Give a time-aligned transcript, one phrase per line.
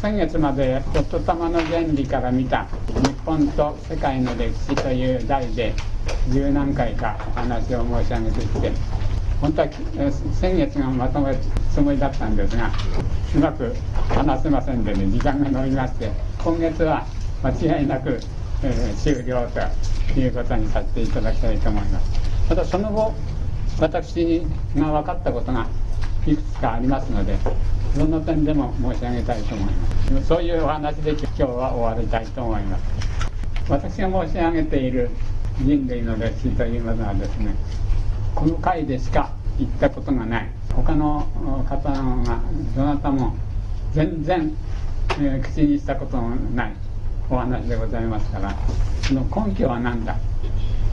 [0.00, 1.18] 先月まで「言霊
[1.50, 5.74] の原理から見た日本と世界の歴史」という題で
[6.30, 8.72] 十何回かお話を申し上げてきて
[9.40, 9.68] 本当は
[10.32, 11.38] 先月がまとめる
[11.72, 12.70] つもりだったんですが
[13.34, 13.74] うまく
[14.08, 16.10] 話せませんでね時間が延びまして
[16.42, 17.04] 今月は
[17.42, 18.20] 間違いなく、
[18.62, 19.48] えー、終了
[20.14, 22.26] ということにさせていただきたいと思います。
[22.48, 23.12] またその後
[23.80, 25.66] 私が分かったことが
[26.26, 27.36] いくつかありますので
[27.96, 30.26] その点でも申し上げたいと思います。
[30.26, 32.82] そういうお話で今日は終わりたいと思います。
[33.70, 35.08] 私が申し上げている
[35.62, 37.54] 人類の歴史というものはですね
[38.34, 40.48] この回でしか言ったことがない。
[40.74, 41.26] 他の
[41.66, 42.42] 方が
[42.76, 43.34] どなたも
[43.94, 44.52] 全然、
[45.18, 46.72] えー、口にしたことのない
[47.30, 48.54] お話でございますから
[49.00, 50.16] その根拠は何だ？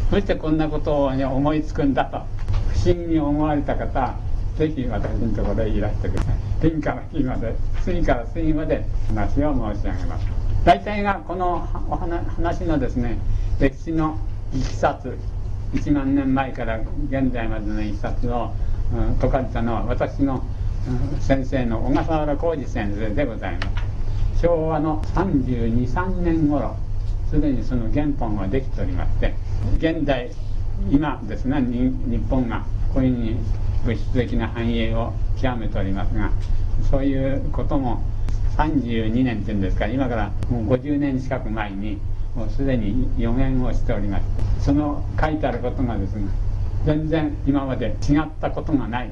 [0.10, 2.22] どうしてこんなことを、思いつくんだと
[2.70, 4.16] 不審に思われた方
[4.58, 6.36] ぜひ私のところへいらしてください。
[6.62, 10.28] 天から日まで次から次まで話を申し上げます。
[10.64, 13.18] 大体がこのお話のですね
[13.60, 14.18] 歴史の
[14.54, 15.18] いきさつ
[15.74, 18.52] 1万年前から現在までのいきさつを、
[18.94, 20.44] うん、説かれたのは私の、
[21.14, 23.94] うん、先生の小笠原浩二先生でございます。
[24.44, 26.76] 昭和の323年頃
[27.30, 29.34] すでにその原本はできておりまして
[29.78, 30.30] 現代
[30.92, 33.36] 今ですね日本がこういうふうに
[33.86, 36.32] 物質的な繁栄を極めておりますが
[36.90, 38.02] そういうことも
[38.58, 42.00] 32年っていうんですか今からもう50年近く前に
[42.36, 44.20] もうすでに予言をしておりま
[44.60, 44.66] す。
[44.66, 46.28] その書いてあることがですね
[46.86, 49.10] 全然今まで違ったことがない。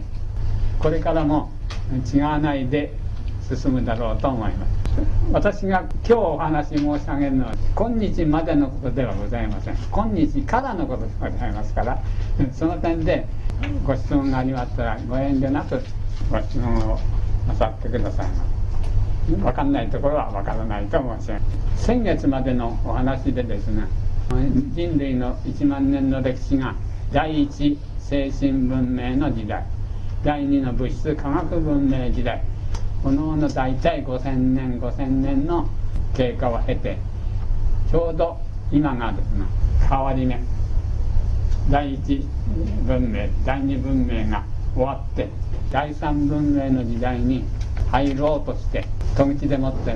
[0.79, 1.51] これからも
[2.13, 2.93] 違わないで
[3.47, 4.80] 進むだろうと思います。
[5.31, 9.77] 私が今日お話申し上げるのは今日までのことではございません。
[9.91, 12.01] 今日からのことでございますから
[12.51, 13.25] その点で
[13.85, 15.81] ご質問がありましたらご遠慮なく
[16.29, 16.99] ご質問を
[17.47, 18.27] なさってください。
[19.29, 21.41] 分かんないところは分からないと申し上げ
[21.77, 23.87] 先月までのお話でですね
[24.73, 26.75] 人類の1万年の歴史が
[27.13, 29.63] 第一精神文明の時代
[30.23, 32.43] 第二の物質科学文明時代
[33.03, 35.67] このの大体5000年5000年の
[36.15, 36.97] 経過を経て
[37.89, 38.39] ちょうど
[38.71, 39.45] 今がですね
[39.89, 40.39] 変わり目。
[41.69, 42.25] 第一
[42.85, 45.27] 文明第二文明が終わって
[45.71, 47.43] 第三文明の時代に
[47.91, 48.85] 入ろうとして
[49.15, 49.91] 戸口でもって、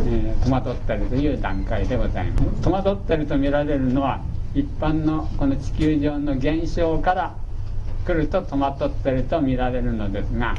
[0.00, 2.62] えー、戸惑ってるという段階でございます。
[2.62, 4.20] 戸惑ってると見られるのは
[4.54, 7.34] 一般のこの地球上の現象から
[8.06, 10.54] 来ると戸惑ってると見られるのですが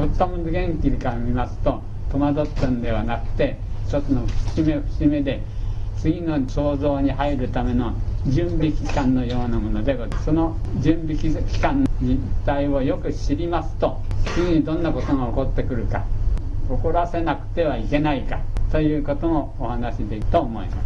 [0.00, 5.42] コッタムズ元気から見ますと戸惑ったんではなくて一つの節目節目で
[5.98, 7.92] 次の想像に入るための
[8.26, 10.24] 準備期間のようなものでございます。
[10.24, 12.16] その準備期間の実
[12.46, 14.00] 態をよく知りますと
[14.34, 16.06] 次にどんなことが起こってくるか
[16.70, 18.40] 起こらせなくてはいけないか
[18.72, 20.76] ということもお話できると思います。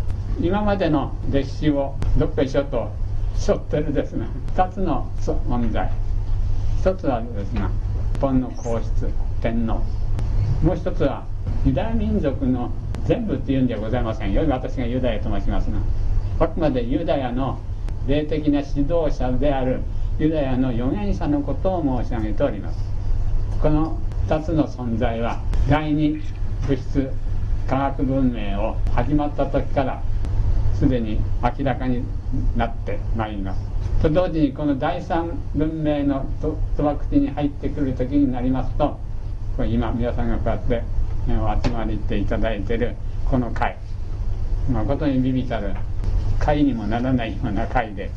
[0.40, 2.90] 今までの歴史をどっか一緒と
[3.36, 4.26] 背負ってるですね
[4.56, 5.08] 2つの
[5.46, 5.92] 問題
[6.82, 7.62] 1つはですね
[8.20, 9.10] 本の皇室
[9.40, 9.82] 天皇。
[10.62, 11.24] もう一つは
[11.64, 12.70] ユダヤ民族の
[13.06, 14.44] 全部っていうんじゃございませんよ。
[14.48, 15.78] 私がユダヤと申しますが
[16.40, 17.58] あくまでユダヤの
[18.06, 19.80] 霊的な指導者である
[20.18, 22.78] ユダヤの預言者のことを申し上げております。
[23.60, 23.98] この
[24.28, 26.20] 2つの存在は第二
[26.66, 27.10] 物質
[27.68, 30.02] 科学文明を始まった時から
[30.74, 32.04] すでに明らかに
[32.56, 33.73] なってまいります。
[34.04, 36.26] と同時にこの第三文明の
[36.76, 39.00] 賭博地に入ってくる時になりますと
[39.56, 40.82] これ今皆さんがこうやって
[41.26, 42.96] お集まりっていただいてる
[43.30, 43.78] この会
[44.70, 45.74] 誠にビビたる
[46.38, 48.10] 会にもならないような会で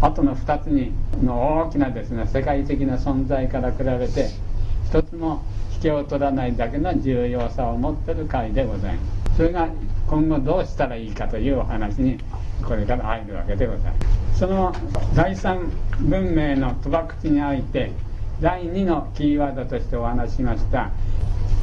[0.00, 4.30] あとの2つにの大きなですね世界的な存在から比べて
[4.86, 5.42] 一つも
[5.74, 9.36] 引けを取らないだけの重要さを持ってる会でございます。
[9.36, 9.68] それが
[10.08, 12.18] 今後どうしたらいいかというお話に
[12.64, 13.92] これから入るわけでございま
[14.34, 14.38] す。
[14.40, 14.74] その
[15.14, 15.70] 第三
[16.00, 17.92] 文明の賭博地において
[18.40, 20.90] 第2のキーワードとしてお話ししました。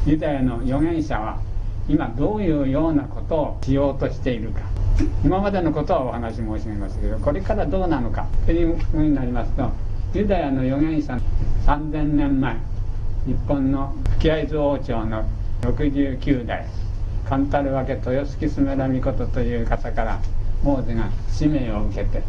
[0.06, 1.40] ユダヤの預言者は
[1.88, 4.60] 今どういうようなことをしようとしているか。
[5.24, 9.70] 今までのことはお話申し上げましたけどこれからどうなのかというふうになりますと
[10.14, 11.18] ユダヤの預言者
[11.66, 12.56] 3000年前
[13.26, 15.24] 日本の吹合図王朝の
[15.62, 16.66] 69代
[17.28, 20.20] 勘太郎分豊助スメラミコトという方から
[20.62, 22.22] モーゼが使命を受けて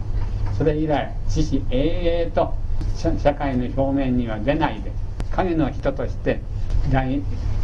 [0.58, 2.54] それ以来死死永遠と
[2.98, 4.92] 社会の表面には出ないで
[5.32, 6.40] 影の人として
[6.92, 7.22] 第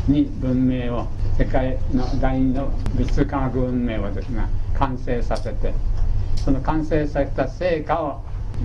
[0.07, 1.07] 二文明を
[1.37, 5.73] 世界の第二の物質科学文明をですね完成させて
[6.37, 8.21] その完成させた成果を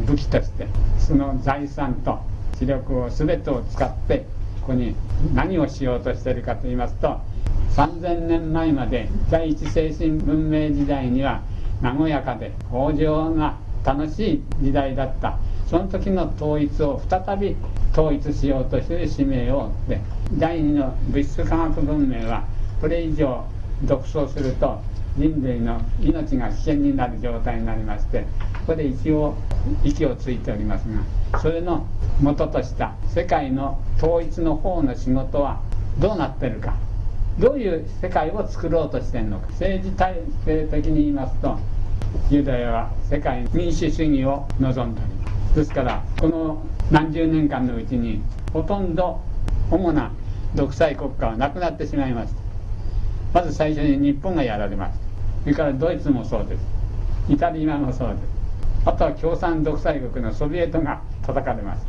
[0.06, 0.66] 武器として
[0.98, 2.20] その財産と
[2.58, 4.26] 知力を全てを使って
[4.60, 4.94] ここに
[5.34, 7.20] 何をしようとしているかと言いますと
[7.76, 11.42] 3000年前まで第一精神文明時代には
[11.92, 15.38] 和やかで豊穣が楽しい時代だった。
[15.68, 17.56] その時の統一を再び
[17.92, 20.00] 統一しようとする使命を負って
[20.34, 22.44] 第二の物質科学文明は
[22.80, 23.44] これ以上
[23.82, 24.80] 独走すると
[25.16, 28.26] 人類の命が危険になる状態になりましてこ
[28.68, 29.34] こで一応
[29.82, 30.84] 息をついております
[31.32, 31.86] がそれの
[32.20, 35.60] 元とした世界の統一の方の仕事は
[35.98, 36.74] どうなってるか。
[37.38, 39.48] どういう世界を作ろうとしてるのか。
[39.48, 41.58] 政治体制的に言いますと
[42.30, 45.56] ユダヤは世界民主主義を望んでおります。
[45.56, 48.22] ですからこの何十年間のうちに
[48.52, 49.20] ほとんど
[49.70, 50.10] 主な
[50.54, 53.40] 独裁国家はなくなってしまいました。
[53.40, 54.98] まず最初に日本がやられました
[55.42, 56.60] それからドイツもそうです。
[57.28, 58.34] イタリアもそうです。
[58.86, 61.86] あとは共産独裁国のソビエトが叩かれました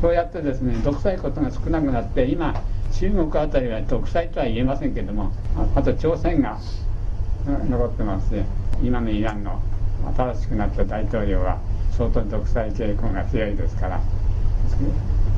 [0.00, 2.54] そうやってですね独裁国が少なくなって今
[2.92, 5.32] 中国あたりは独裁とは言えませんけども
[5.74, 6.58] あと朝鮮が
[7.46, 8.34] 残ってます
[8.82, 9.60] 今のイランの
[10.16, 11.58] 新しくなった大統領は
[11.96, 14.00] 相当独裁傾向が強いですから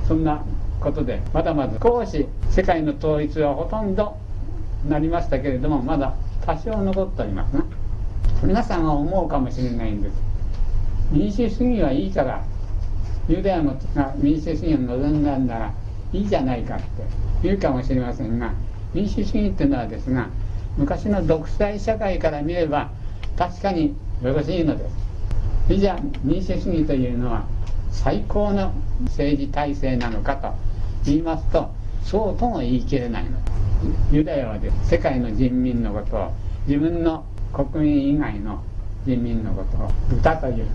[0.07, 0.45] そんな
[0.81, 4.17] ことでまだまだ少し世界の統一はほとんど
[4.89, 6.15] なりましたけれどもまだ
[6.45, 7.65] 多少残っておりますな。
[8.43, 10.15] 皆さんは思うかもしれないんです。
[11.13, 12.45] 民主主義はいいから
[13.29, 13.77] ユダヤも
[14.17, 15.75] 民主主義を望んだんなら
[16.13, 16.85] いいじゃないかって
[17.43, 18.53] 言うかもしれませんが
[18.93, 20.29] 民主主義っていうのはですが
[20.77, 22.91] 昔の独裁社会から見れば
[23.37, 24.85] 確かによろしいので
[25.69, 25.77] す。
[25.77, 27.47] じゃあ民主主義というのは
[27.91, 28.73] 最高の
[29.05, 30.53] 政治体制なのかと
[31.05, 31.71] 言いますと
[32.03, 33.31] そうとも言い切れないの。
[34.13, 36.33] ユダヤはです世界の人民のことを
[36.67, 38.63] 自分の国民以外の
[39.05, 40.67] 人民のことを豚という。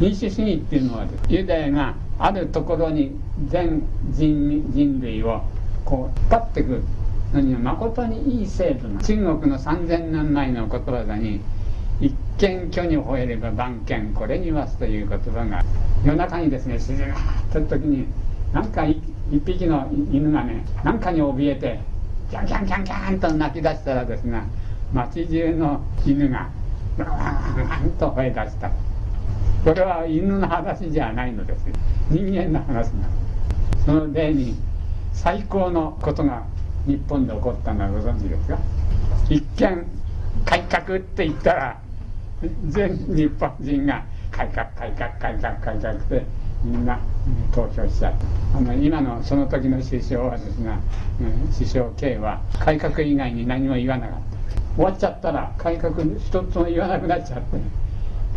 [0.00, 3.18] 民主主義っていうのはユダヤがあるところに
[3.48, 5.42] 全人人類を
[5.84, 6.82] こう引っ張ってくる。
[7.36, 9.00] のには誠にいい制度な。
[9.02, 11.40] 中国の3000年前の言葉だに
[12.00, 15.62] 一見虚に吠えれば万見これにわすという言葉が
[16.04, 18.06] 夜中にですね静かった時に
[18.52, 19.00] なんか一
[19.44, 21.80] 匹の犬がね何かに怯えて
[22.30, 24.44] キャンキャンキャンキャンと泣き出したらですが
[24.92, 26.50] 街中の犬が
[26.98, 28.70] バーンと吠え出した。
[29.64, 31.66] これは犬の話じゃないのです。
[32.10, 33.08] 人間の話な
[33.84, 34.56] その例に
[35.12, 36.44] 最高のことが
[36.86, 38.58] 日本で起こったのはご存知ですか？
[39.28, 39.86] 一見
[40.44, 41.80] 改革って言ったら
[42.68, 46.24] 全日本人が改革改革改革改革って
[46.62, 46.98] みんな
[47.54, 48.14] 投票しちゃう。
[48.56, 50.78] あの今のその時の首相はですが、
[51.20, 54.36] うん、首相 K は改革以外に何も言わなかった。
[54.76, 57.56] 終わっちゃったら改革一つも言わなくなっちゃって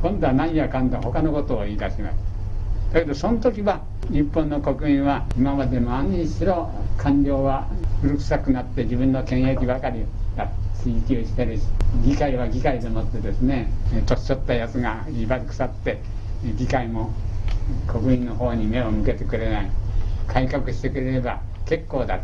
[0.01, 2.15] 今度は何やかんだ他のことを言い出します。
[2.93, 7.67] だけどその時は日本の国民は今まで何にしろ官僚は
[8.01, 10.05] 古臭くなって自分の権益ばかり
[10.35, 10.51] や
[10.81, 11.63] 追求してるし
[12.03, 13.71] 議会は議会でもってですね
[14.07, 16.01] 年取ったやつが威張り腐って
[16.57, 17.13] 議会も
[17.87, 19.69] 国民の方に目を向けてくれない。
[20.29, 22.19] 改革してくれれば結構だ。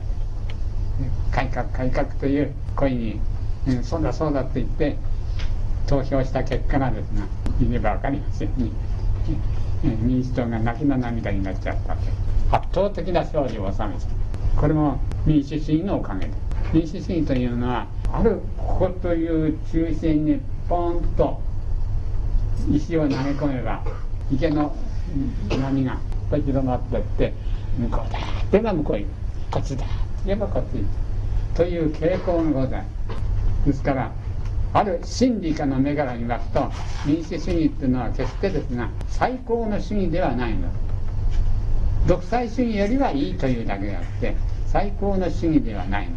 [1.31, 3.19] 改革改革という声に、
[3.67, 4.95] うん、そうだそうだって言って
[5.87, 7.27] 投票した結果がですが
[7.59, 8.71] 見れば分かりますように
[10.01, 11.93] 民主党が泣きの涙になっちゃった。
[11.93, 12.03] って
[12.51, 14.59] 圧倒的な勝利を収めた。
[14.59, 16.31] これも民主主義のおかげで。
[16.73, 21.39] 民主主義というのはあるここという中心にポンと
[22.71, 23.83] 石を投げ込めば
[24.31, 24.75] 池の
[25.49, 25.97] 波が
[26.31, 27.33] 広まってって
[27.77, 28.19] 向こうだ
[28.51, 29.09] では向こう行く。
[29.51, 29.85] こっちだ
[30.25, 30.85] ではこっち行く。
[31.55, 32.85] という傾向がございま
[33.63, 33.67] す。
[33.67, 34.11] ですから
[34.75, 36.69] ある真理家の目から見ますと
[37.05, 40.67] 民主主義っていうのは決してですが最高の主義ではないの
[42.05, 44.35] 独裁主義よりはいいというだけであって
[44.67, 46.15] 最高の主義ではないの。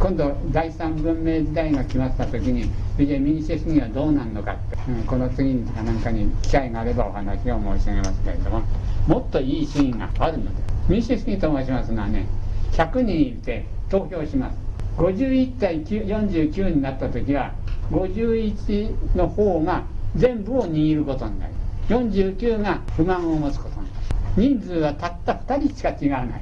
[0.00, 2.64] 今度第三文明時代が来ました時に
[2.94, 8.62] それで民主主義はどうなるのかって、うん、この次にかなんかに機会があればお話を申し上げますけれども
[9.06, 12.26] もっといい主義があるので民主主義と申しますのはね
[12.72, 14.69] 100人いて投票します。
[15.00, 17.54] 51対49になった時は
[17.90, 19.82] 51の方が
[20.14, 21.52] 全部を握ることになる。
[21.88, 23.88] 49が不満を持つことになる。
[24.36, 26.40] 人数はたった2人しか違わない。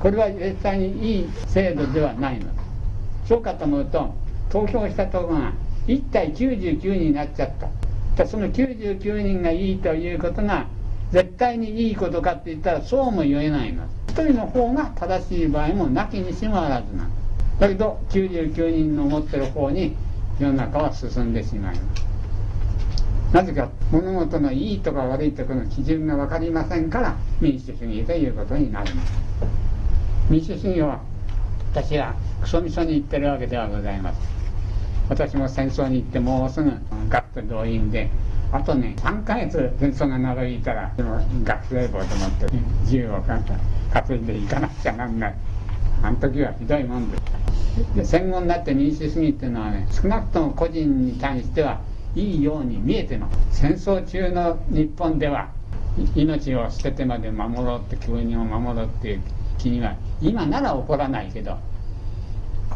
[0.00, 2.46] これは絶対にいい制度ではないの。
[3.26, 4.12] そうかと思うと
[4.50, 5.52] 投票したところが
[5.86, 7.50] 1対99になっちゃっ
[8.16, 8.26] た。
[8.26, 10.66] その99人がいいということが
[11.12, 13.84] 絶対にいいことかって言ったらそうも言えないの。
[14.08, 17.19] 1人の方が正しい場合もなきにしもあらずなの。
[17.60, 19.94] だけど99人の持ってる方に
[20.38, 22.10] 世の中は進んでしまいます。
[23.34, 29.12] なぜか物事のいいとか悪いとかの基準が分かりませんから民主主義ということになるんです。
[30.30, 31.02] 民主主義は
[31.72, 34.18] 私はクソみそに行ってるわけではございます。
[35.10, 36.72] 私も戦争に行ってもうすぐ
[37.10, 38.08] ガッと動員で
[38.52, 42.46] あとね3ヶ月戦争が長引いたらでも学生帽と思って
[42.86, 43.38] 銃を担
[44.16, 45.34] いでいかなくちゃなんない。
[46.02, 47.39] あの時はひどいもんです
[47.94, 51.80] で戦後になって民主主義っていうのはね少なくとも個人に対しては
[52.14, 53.60] いいように見えてます。
[53.60, 55.50] 戦争中の日本では
[56.14, 59.20] 命を捨ててまで守ろうって国を守ろうっていう
[59.58, 61.58] 気には今なら起こらないけど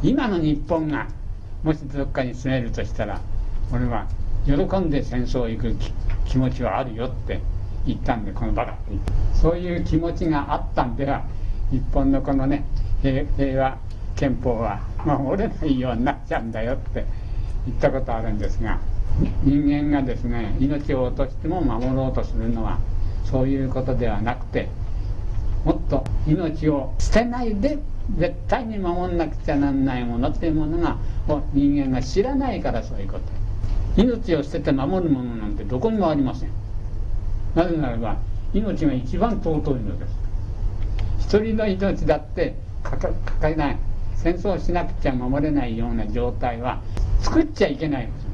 [0.03, 1.09] 今の日本が
[1.63, 3.21] もしどっかに住めるとしたら
[3.73, 4.07] 俺は
[4.45, 5.75] 喜んで戦争行く
[6.27, 7.41] 気持ちはあるよって
[7.87, 8.93] 言ったんでこの場だって
[9.35, 11.25] そういう気持ちがあったんでは
[11.71, 12.65] 日本のこのね
[13.03, 13.25] 平
[13.63, 13.79] 和
[14.17, 17.05] 憲法は守れないようになっちゃうんだよって
[17.67, 18.79] 言ったことあるんですが
[19.43, 22.79] 人間がですね命を落としても守ろうとするのは
[23.25, 24.69] そういうことではなくて
[25.65, 27.79] もっと命を捨てないで
[28.19, 30.99] 絶対に守んなくちゃなんないものっていうものが
[31.55, 33.21] 人間が知らないからそういうこと。
[33.97, 36.51] 命を捨てて守るものなんてどこにもありません。
[37.55, 38.19] なぜならば
[38.53, 40.13] 命が一番尊いのです。
[41.21, 43.09] 一人の命だってかか
[43.49, 43.79] えない。
[44.17, 46.81] 戦争しなくちゃ守れないような状態は
[47.21, 48.25] 作っちゃいけないんです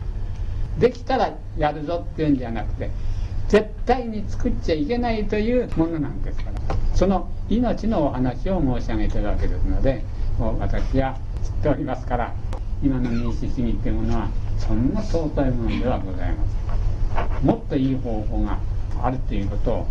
[0.81, 2.91] できたらやるぞっていうんじゃなくて
[3.49, 6.77] 絶対に作っちゃいけないというものなんですから。
[6.95, 10.05] その命のお話を申し上げてるわけですので
[10.39, 12.35] もう私は知っておりますから
[12.83, 16.45] 今の民主主義っていうものはそんな尊いものではございま
[17.41, 17.47] せん。
[17.47, 18.59] もっといい方法が
[19.03, 19.87] あるということを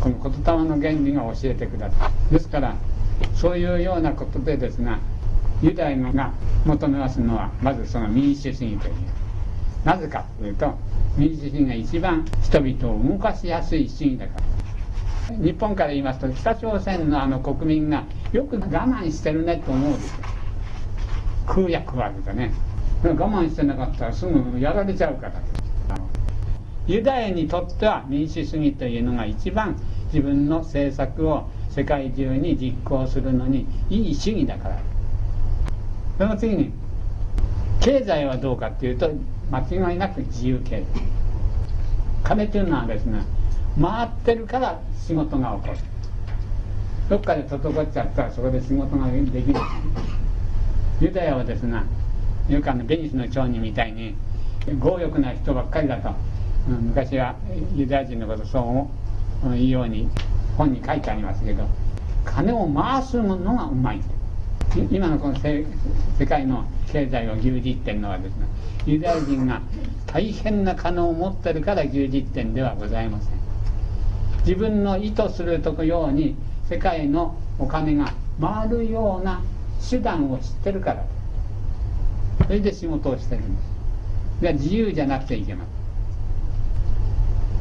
[0.00, 2.32] この言霊の原理が教えてください。
[2.32, 2.74] ですから
[3.34, 4.98] そういうようなことでですが
[5.64, 6.30] ユダヤが
[6.66, 8.94] 求めますのはまずその民主主義という。
[9.82, 10.74] なぜかというと
[11.16, 14.40] 民主主義が一番人々を動かしやすい主義だか
[15.30, 15.36] ら。
[15.36, 20.18] 日本から言いますと北朝鮮のあの国民がよく我慢してるねと思うんですよ
[21.46, 22.52] 空や食わずでね。
[23.02, 25.32] 我慢してなかったらすぐやられちゃうから。
[26.86, 29.76] ユダヤにとっては民主主義というのが一番
[30.12, 34.93] 自分の政策を世界中に実行するのにいい主義だから。
[36.18, 36.72] その次に
[37.80, 39.10] 経済はどうかっていうと
[39.50, 40.86] 間違いなく自由経済。
[42.22, 43.22] 金というのはですね
[43.80, 45.78] 回ってるから仕事が起こる。
[47.10, 49.60] どっかで滞っちゃったらそこで仕事ができる
[51.00, 51.82] ユダヤはですね
[52.48, 54.14] よくあのベニスの町人みたいに
[54.80, 56.10] 強欲な人ばっかりだと。
[56.66, 57.36] 昔は
[57.74, 58.88] ユダヤ人のことそ
[59.44, 60.08] ういうように
[60.56, 61.68] 本に書いてありますけど
[62.24, 64.00] 金を回すものがうまい
[64.90, 65.64] 今のこの世
[66.26, 68.46] 界の経済を牛耳ってるのはですね
[68.86, 69.62] ユダヤ人が
[70.06, 73.30] 大変な金を持ってるから牛耳ってんではございません。
[74.40, 76.36] 自分の意図するとように
[76.68, 79.40] 世界のお金が回るような
[79.88, 81.06] 手段を知ってるから。
[82.44, 83.74] それで仕事をしてるんです。
[84.64, 85.70] 自由じゃなくていけませ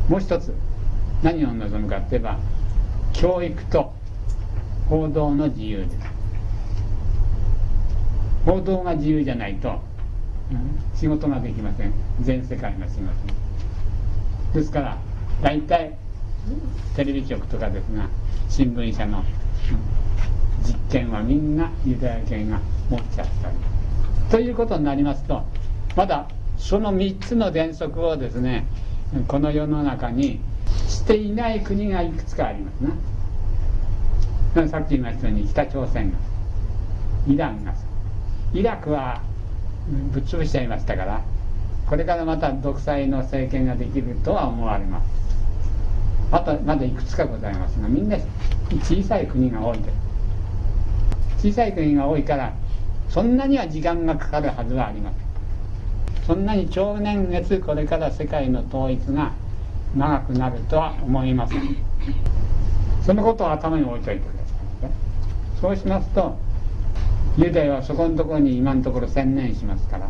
[0.08, 0.54] んもう一つ
[1.22, 2.38] 何を望むかっていえば
[3.14, 3.94] 教育と
[4.90, 6.13] 報道の自由です。
[8.46, 9.80] 報道が自由じゃないと
[10.96, 11.94] 仕事ができません。
[12.22, 13.04] 全世界の仕事。
[14.54, 14.98] ですから
[15.42, 15.98] 大体
[16.96, 18.08] テレビ局とかですが
[18.50, 19.24] 新聞社の
[20.64, 22.60] 実験はみんなユダヤ系が
[22.90, 23.56] 持っちゃったり。
[24.30, 25.44] ということになりますと
[25.96, 28.66] まだその3つの原則をですね
[29.28, 30.40] この世の中に
[30.88, 32.80] していない国がいくつかあります
[34.62, 36.18] ねさっき言いましたように北朝鮮が
[37.28, 37.74] イランが
[38.54, 39.22] イラクは
[40.12, 41.22] ぶっ潰しちゃいましたから
[41.88, 45.08] これからまた独裁の政権ができるとは思われます。
[46.32, 48.18] あとまだいくつかございますがみんな
[48.82, 49.90] 小さい国が多いで
[51.40, 51.48] す。
[51.50, 52.54] 小さい国が多いから
[53.10, 55.24] そんなには時間がかかるはずはありません。
[56.26, 59.34] そんなに長年月これから世界の統一が
[59.96, 61.76] 長くなるとは思いません。
[63.06, 64.92] そのことを頭に置いといてください
[65.60, 66.38] そうしますと
[67.36, 70.10] ユダヤはそこのところに今のところ専念しますから。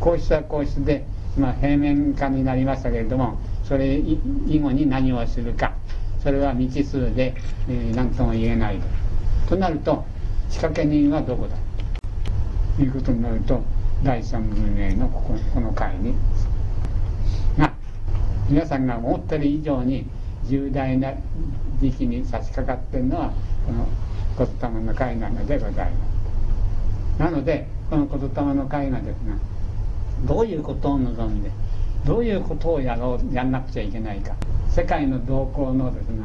[0.00, 1.06] 皇室は皇室で、
[1.38, 5.72] まあ、平面化になりましたけれどもそれ以後に何をするか。
[6.22, 7.34] それは未知数で、
[7.68, 8.80] えー、何とも言えない
[9.48, 9.56] と。
[9.56, 10.04] なると
[10.50, 11.56] 仕掛け人はどこだ。
[12.76, 13.62] ということになると
[14.02, 16.14] 第三文明のこここの会に。
[17.56, 17.72] が
[18.50, 20.06] 皆さんが思ってる以上に
[20.44, 21.12] 重大な
[21.80, 23.32] 時期に差し掛かっているのは
[23.66, 23.88] この
[24.36, 26.11] 言霊の会なのでございます。
[27.22, 29.38] なのでこの言霊の会がですね
[30.24, 31.52] どういうことを望んで
[32.04, 34.34] どういうことをやろうやんなくちゃいけないか。
[34.68, 36.24] 世界の動向のですね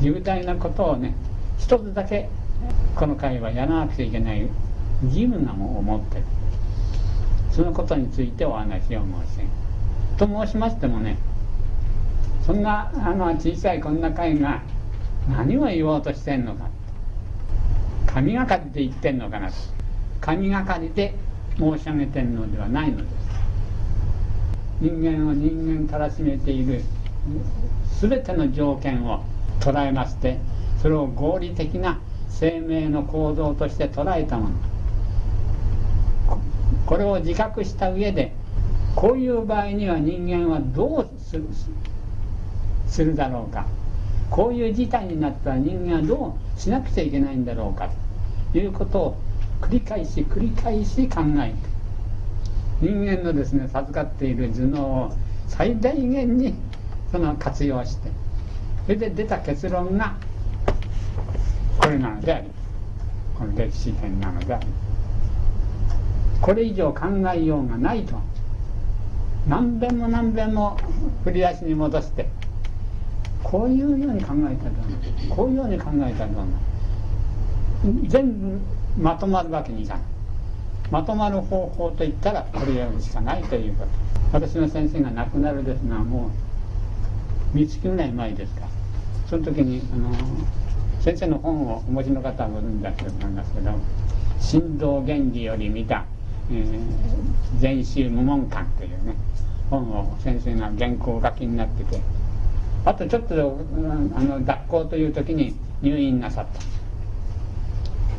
[0.00, 1.12] 重大なことをね
[1.58, 2.28] 一つだけ
[2.94, 4.48] この会はやらなくちゃいけない
[5.02, 6.22] 義務がも持ってる。
[7.50, 11.18] そのことについてお話を申し上げと申しましてもね
[12.46, 14.62] そんなあの小さいこんな会が
[15.28, 16.77] 何を言おうとしてんのか。
[18.18, 19.48] 神がかりで言ってんのかな
[20.20, 21.14] 神がかりで
[21.56, 23.08] 申し上げてんのではないのです。
[24.80, 26.82] 人間を人間たらしめている
[28.00, 29.22] 全ての条件を
[29.60, 30.40] 捉えまして
[30.82, 34.54] それを合理的な生命の構造として捉えたもの。
[36.86, 38.32] これを自覚した上で
[38.96, 41.44] こういう場合には人間はどうする
[42.88, 43.64] するだろうか。
[44.28, 47.88] こういう事態になったら人間はどうしなくちゃいけないんだろうか。
[48.54, 49.16] いうことを
[49.60, 51.56] 繰り返し繰り返し考えて
[52.80, 55.12] 人間のですね授かっている頭脳を
[55.48, 56.54] 最大限に
[57.10, 58.10] その活用して
[58.86, 60.16] それで出た結論が
[61.80, 62.48] これなのであり
[63.36, 64.66] この歴史編なのであり
[66.40, 68.14] これ以上考えようがないと
[69.48, 70.76] 何遍も何遍も
[71.24, 72.28] 振り出しに戻して
[73.42, 74.82] こういうように考えたらど
[75.26, 76.77] うなこういうように考えたらどうなる？
[78.08, 78.60] 全部
[78.98, 80.02] まとまるわけにいかない。
[80.90, 83.90] まとまる方法といったらこれやるしかないということ。
[84.32, 86.30] 私の先生が亡くなるですがも
[87.54, 88.66] う3月ぐらい前ですか。
[89.28, 90.10] その時にあの
[91.00, 93.72] 先生の本をお持ちの方はご存知だと思いますけど
[94.40, 96.04] 「振動原理より見た、
[96.50, 96.78] えー、
[97.58, 99.14] 全集無門観」というね
[99.70, 102.00] 本を先生が原稿書きになってて
[102.84, 106.77] あとちょっとあの脱行という時に入院なさった。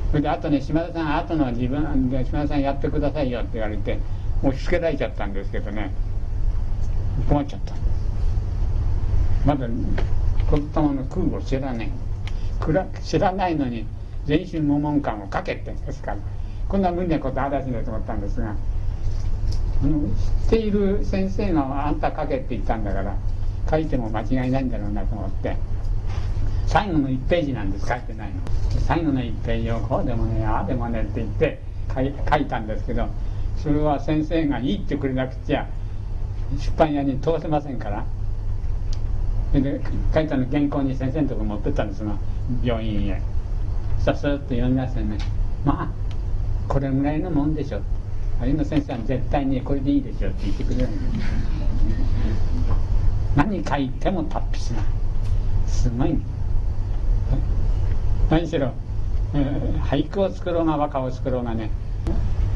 [0.10, 4.00] それであとね島田さんあとの自分で島田さんやってくださいよって言われて
[4.44, 5.92] 押し付けられちゃったんですけどね。
[7.28, 7.74] 困っちゃった。
[9.46, 9.68] まだ
[10.50, 11.92] 子供の空を知らない。
[13.04, 13.86] 知らないのに
[14.26, 16.18] 全身無門感をかけてんですから
[16.68, 18.56] こんな無理なこと話だと思ったんですが
[19.82, 23.16] 知っている先生があんた書けって言ったんだから
[23.70, 25.56] 書いても間違いないんだろうなと思って。
[26.70, 27.88] 最後の1ページなんです。
[27.88, 28.36] 書いてないの。
[28.86, 31.60] 最後の1ページをこうでもねああでもねって言って
[31.96, 33.08] 書いたんですけど
[33.58, 35.68] それは先生がいいってくれなくちゃ
[36.60, 38.06] 出版屋に通せませんから。
[39.52, 39.82] それで
[40.14, 42.14] 書いたの原稿に先生のとこ持ってったんですが
[42.64, 43.20] 病院へ。
[43.98, 45.18] さすっと読みましてね
[45.66, 45.90] まあ
[46.68, 47.82] これぐらいのもんでしょ。
[48.40, 51.28] あの先生は絶対にこれでいいでしょって言ってくれるんです。
[53.36, 54.86] 何書いても達筆な
[55.68, 56.16] すごい
[58.30, 58.72] 何しろ、
[59.34, 61.72] えー、俳句を作ろうが和歌を作ろうがね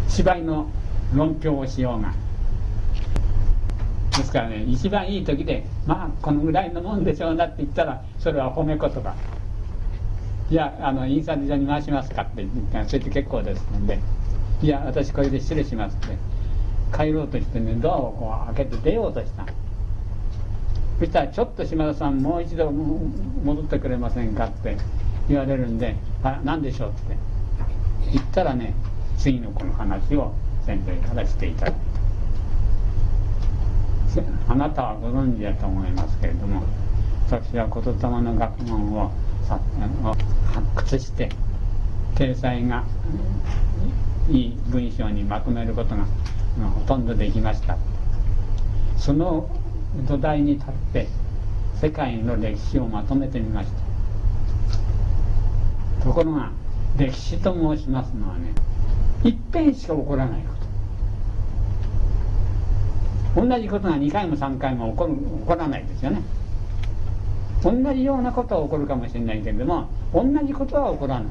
[0.08, 0.70] 芝居の
[1.14, 2.14] 論評をしようが。
[4.16, 9.16] ですからね一番いい時でまあこのぐらいのもんでしょうなって言ったらそれは褒め言葉。
[10.52, 13.98] いやあの印刷所に回しますかって言ったらそれって結構ですので
[14.62, 16.18] いや私これで失礼しますって
[16.96, 19.48] 帰ろうとしてねドアをこう開けて出ようとした。
[21.00, 24.78] そしたらちょっと島田さんもう一度戻ってくれませんかって
[25.28, 27.18] 言われるんで「あ何でしょう」って。
[28.12, 28.74] 言ったらね
[29.18, 30.34] 次のこの話を
[30.66, 31.84] 先生からしていただいた。
[34.48, 36.62] あなたはご存知だと思いますけれども
[37.28, 39.12] 私は言霊の学問を
[39.48, 39.60] 発
[40.76, 41.30] 掘して
[42.14, 42.84] 掲載が
[44.30, 46.06] いい文章にまとめることが
[46.76, 47.78] ほとんどできました。
[48.98, 49.50] その
[50.08, 51.08] 土台に立って
[51.82, 53.83] 世界の歴史をまとめてみました。
[56.04, 56.52] ところが
[56.98, 58.54] 歴史と申しますのはね
[59.24, 60.54] 一遍しか起こらないこ
[63.36, 63.44] と。
[63.48, 66.22] 同じことが2回も3回も起こる起こらないですよね。
[67.64, 71.28] 同じようなことは起こるかもしれないけれども同じことは起こらない。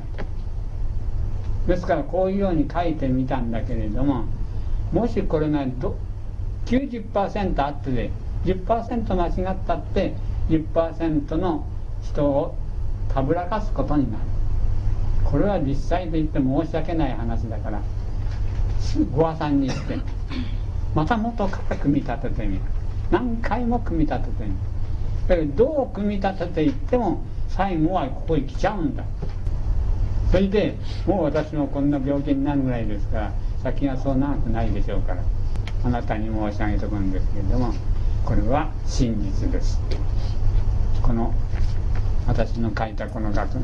[1.69, 4.25] ですからこういうように書いてみたんだけれども
[4.93, 5.65] もしこれが
[6.67, 8.11] 90%あってで
[8.47, 10.15] 10%間違ったって
[10.49, 11.65] 10%の
[12.03, 12.57] 人を
[13.15, 14.25] たぶらかすことになる。
[15.33, 17.81] これは実際で言って申し訳ない話だから
[19.17, 19.99] ご破算にして
[20.95, 22.61] また元から組み立ててみる。
[23.11, 24.57] 何回も組み立ててみる。
[25.27, 29.05] だけどどう組み立てていっても最後はここに来ちゃうんだ。
[30.31, 35.23] それでもう私もこんな病気になるぐらいですから先がそう長くないでしょうから
[35.85, 37.73] あなたに申し上げとくんですけれども
[38.25, 39.81] これは真実です。
[41.03, 41.35] この
[42.27, 43.59] 私の書いたこの学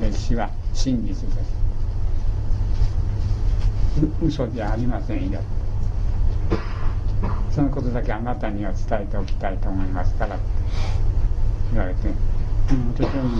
[0.00, 1.62] 歴史は真実です。
[4.22, 5.40] 嘘じゃありませんよ。
[7.50, 10.36] そのことだけあなたには伝えておきたいと思いますから。
[10.36, 10.44] って
[11.72, 12.08] 言われて。
[12.08, 13.30] うん、とても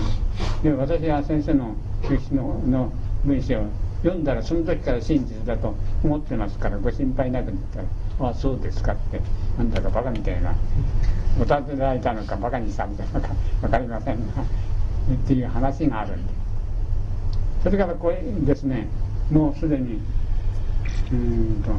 [0.62, 1.75] で私は先生の
[2.09, 2.92] 歴史のの
[3.25, 3.66] 文章を
[4.03, 7.85] 読んだらその時から真実だと思ってますからご心配なくって言ったら
[8.28, 9.20] 「あそうですか」って
[9.58, 10.54] なんだかバカみたいな
[11.40, 13.28] お尋ねられたのかバカにしたみたのか
[13.61, 16.32] 分かりませんがっていう話があるんで。
[17.62, 18.88] それからこれですね
[19.30, 20.00] もうすでに
[21.12, 21.70] うんと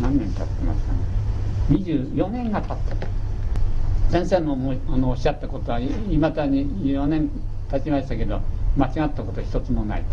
[0.00, 0.98] 何年経ってますかね。
[1.70, 3.06] 24年が経った
[4.10, 4.56] 先生の
[4.88, 7.28] あのおっしゃったことはいまだに4年
[7.70, 8.40] 経ちましたけど
[8.76, 10.04] 間違ったこと一つもない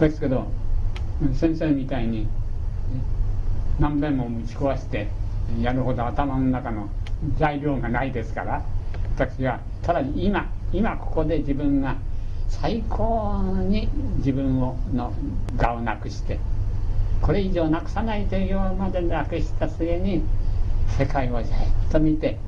[0.00, 0.46] ですけど
[1.34, 2.26] 先生みたいに
[3.78, 5.08] 何遍も打ち壊して
[5.60, 6.88] やるほど頭の中の
[7.38, 8.62] 材料がないですから
[9.16, 11.96] 私はただ今今ここで自分が
[12.48, 15.12] 最高に自分をの
[15.58, 16.38] 我をなくして
[17.22, 20.22] これ以上なくさないというまでなくした末に
[20.98, 21.52] 世界をじっ
[21.90, 22.38] と見て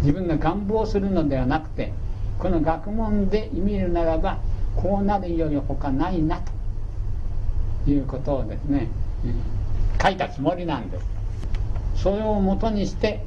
[0.00, 1.92] 自分が願望するのではなくて
[2.38, 4.38] この学問で見るならば
[4.76, 6.40] こうなるより他ないな
[7.84, 8.88] ということをですね、
[9.24, 9.61] うん
[10.02, 11.04] 書いたつもりなんです。
[11.94, 13.24] それをもとにして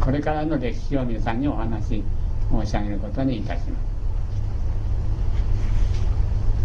[0.00, 2.02] これからの歴史を皆さんにお話し
[2.50, 3.78] 申し上げることにいたしま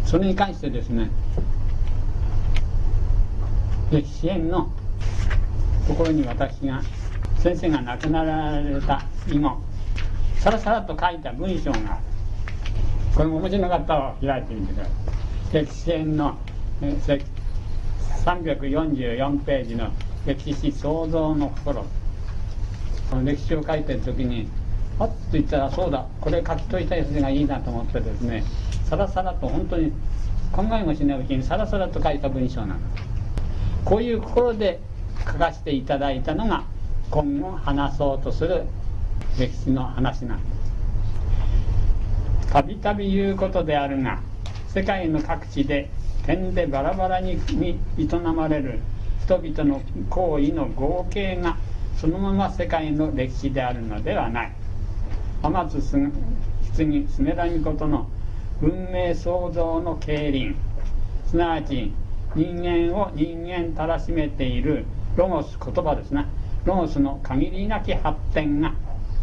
[0.05, 0.11] す。
[0.11, 1.09] それに関してですね
[3.91, 4.69] 歴史園の
[5.87, 6.81] ところに私が
[7.39, 9.57] 先生が亡くなられた以後
[10.39, 11.99] さらさらと書いた文章が
[13.13, 14.93] これもお持ちの方を開いてみてください。
[15.65, 16.37] 歴史園の
[16.81, 16.97] え
[18.25, 19.91] 344ページの
[20.25, 21.85] 歴史創造の心。
[23.23, 24.49] 歴史を書いてる時に
[24.99, 26.07] あっと言ったらそうだ。
[26.19, 28.43] これ書きといたやつがいいなと思ってですね
[28.89, 29.91] さらさらと本当に
[30.51, 33.03] 考えもしないうちにさらさらと書いた文章なんです
[33.83, 34.79] こういう心で
[35.19, 36.63] 書かせていただいたのが
[37.11, 38.63] 今後話そうとする
[39.37, 40.55] 歴史の話なんで
[42.45, 44.21] すたびたび言うことであるが
[44.67, 45.89] 世界の各地で
[46.25, 47.39] 点でバラバラに
[47.97, 48.79] 営まれる
[49.23, 51.57] 人々の行為の合計が
[51.97, 54.51] そのまま世界の歴史であるのではない。
[55.41, 56.11] 天津
[56.75, 58.07] 棺スメラミことの
[58.61, 60.55] 運命創造の競輪
[61.27, 61.91] すなわち
[62.35, 64.85] 人間を人間たらしめている
[65.15, 66.25] ロゴス言葉ですね
[66.65, 68.73] ロゴスの限りなき発展が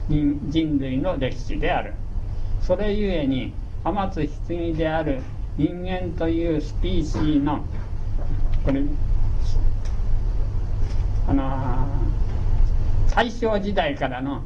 [0.09, 1.95] 人類の歴史である。
[2.61, 3.53] それゆえに
[3.85, 5.21] 天津棺である
[5.59, 7.65] 人間というスピーシーの
[8.65, 8.83] これ
[11.29, 11.89] あの
[13.15, 14.43] 大正時代からの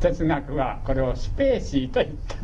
[0.00, 2.34] 哲学はこれをスペーシーと言って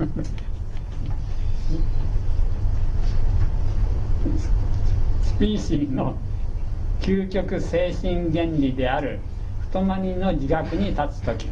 [5.25, 6.17] スピーシーの
[7.01, 9.21] 究極精神原理である
[9.61, 11.49] 太まにの自覚に立つ時。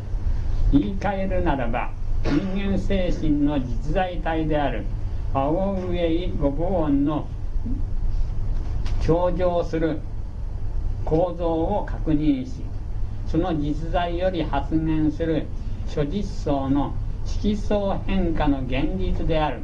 [0.73, 1.91] 言い換えるならば
[2.25, 4.85] 人間精神の実在体である。
[5.33, 7.29] 青上五五音の
[9.01, 10.01] 強調する
[11.05, 12.63] 構造を確認し
[13.29, 15.47] その実在より発現する
[15.87, 16.93] 諸実相の
[17.25, 19.61] 色相変化の現実である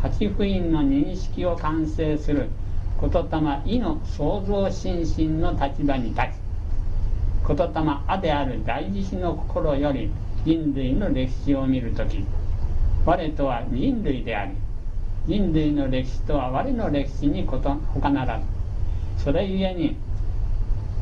[0.00, 2.48] 八不院の認識を完成する
[3.00, 6.26] 言霊意の創造心身の立場に立ち
[7.48, 10.08] 言霊あである大慈悲の心より
[10.44, 12.24] 人類の歴史を見るとき
[13.04, 14.52] 我とは人類であり
[15.26, 18.40] 人類の歴史とは我の歴史にこと他なら
[19.16, 19.96] ずそれゆえに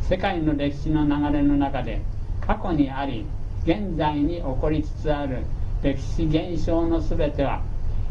[0.03, 2.01] 世界の歴史の流れの中で
[2.41, 3.25] 過去にあり
[3.65, 5.39] 現在に起こりつつある
[5.83, 7.63] 歴史現象の全ては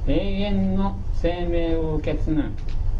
[0.07, 2.43] 永遠の生命を受け継ぐ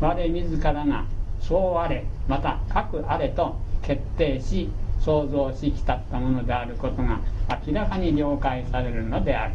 [0.02, 1.06] 我自らが
[1.40, 7.22] そうあれまた核あれと決定し創造しきたったものであることが
[7.66, 9.54] 明らかに了解されるのである。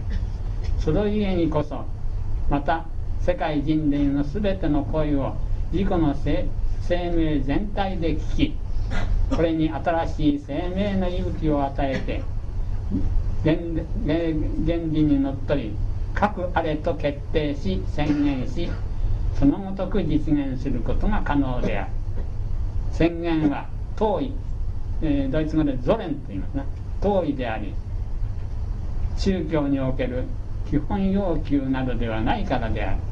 [0.78, 1.84] そのゆえにこそ
[2.48, 2.86] また
[3.24, 5.36] 世界人類の全ての声を
[5.72, 8.56] 自己の生命全体で聞き
[9.34, 12.22] これに新しい生命の勇気を与えて
[13.44, 15.74] 原理にのっとり
[16.14, 18.68] 核あれと決定し宣言し
[19.38, 21.90] そのごとく実現することが可能である。
[22.92, 24.32] 宣言は遠い、
[25.00, 26.64] えー、ドイツ語でゾレンと言いますね
[27.00, 27.74] 遠いであり
[29.16, 30.24] 宗教における
[30.70, 33.11] 基本要求などではないからである。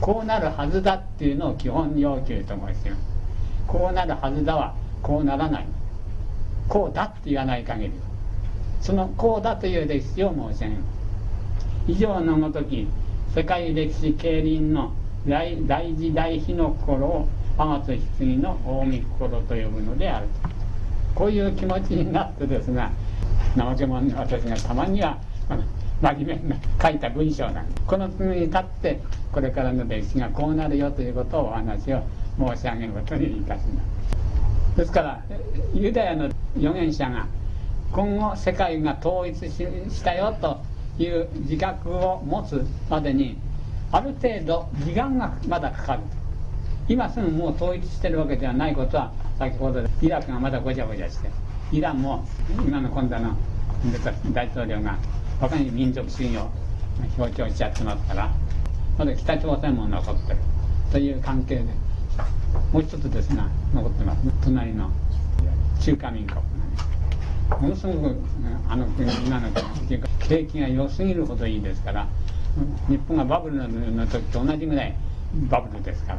[0.00, 3.14] こうなるはずだっていうのを基本要求と申します
[3.66, 5.66] こうなるはずだはこうならない。
[6.68, 7.92] こうだって言わない限り。
[8.80, 10.86] そのこうだという歴史を申し上げます。
[11.88, 12.88] 以上のごとき
[13.34, 14.92] 世界歴史競輪の
[15.26, 17.28] 大大事大悲の心を
[17.58, 20.48] 天津棺の大御心と呼ぶのであると。
[21.14, 22.90] こういう気持ちになってですが
[23.56, 25.18] 怠け者の私がたまには
[26.04, 29.00] 真面目な書いた文章なんこの次に立って
[29.32, 32.02] これからの歴史がこうなるよということをお話を
[32.38, 33.82] 申し上げることにいたしま
[34.72, 34.76] す。
[34.76, 35.22] ですから
[35.72, 37.26] ユダヤの預言者が
[37.90, 40.60] 今後世界が統一したよと
[41.02, 43.38] いう自覚を持つまでに
[43.90, 46.00] ある程度時間がまだかかる
[46.86, 51.30] 今すぐもう統一してるわけではないことは先ほどイラクがまだごちゃごちゃして
[51.72, 52.26] イランも
[52.66, 53.34] 今の今度の
[54.32, 54.98] 大統領が
[55.40, 56.48] 他に民族主義を
[57.16, 58.30] 強調しちゃってますから
[58.98, 60.38] まだ北朝鮮も残ってる
[60.92, 61.62] という関係で
[62.72, 64.20] もう一つですが残ってます。
[64.44, 64.90] 隣の
[65.80, 66.46] 中華民国がね
[67.60, 68.16] ものすごく
[68.68, 69.10] あの国。
[69.26, 72.06] 今の国景気が良すぎるほどいいですから
[72.88, 74.94] 日本がバブルの時と同じぐらい
[75.50, 76.18] バブルですから。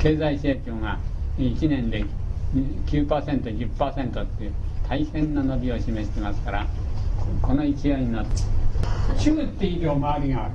[0.00, 0.98] 経済成長が
[1.38, 2.04] 1年で
[2.86, 4.52] 9%10% っていう
[4.88, 6.66] 大変な伸びを示してますから
[7.40, 8.42] この勢いになって
[9.18, 10.52] 中って以上周りがある。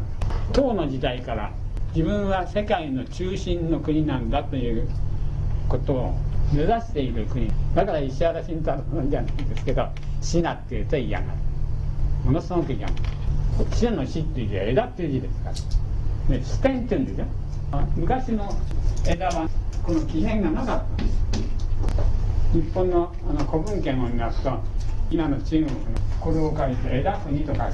[0.53, 1.51] 唐の時代から
[1.95, 4.87] 自分は世界の中心の国なんだという
[5.69, 6.13] ことを
[6.53, 7.51] 目指している国。
[7.75, 9.87] だから石原慎太郎じゃないんですけど
[10.21, 11.31] 「シナ」っていうと嫌がる。
[12.25, 13.01] ものすごく嫌がる
[13.73, 16.37] 「シナ」の「死」っていう字は枝っていう字ですから。
[16.37, 17.25] で視点っていうんですよ。
[17.95, 18.49] 昔の
[19.07, 19.49] 枝は
[19.83, 21.17] この起源がなかったんです。
[22.53, 24.51] 日本のあの古文献を見ますと
[25.09, 25.71] 今の中国の
[26.19, 27.67] これを書いて枝国と書いた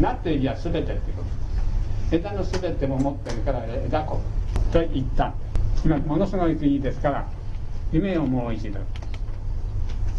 [0.00, 1.22] なっていう字は全てってこ
[2.10, 4.16] と枝の全ても持ってるから枝子
[4.72, 5.34] と言った
[5.84, 7.28] 今ものすごい国ですから
[7.92, 8.78] 夢をもう一度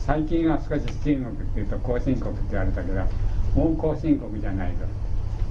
[0.05, 1.21] 最近は少し中国っ
[1.53, 3.01] ていうと後進国って言われたけど
[3.55, 4.85] もう後進国じゃないと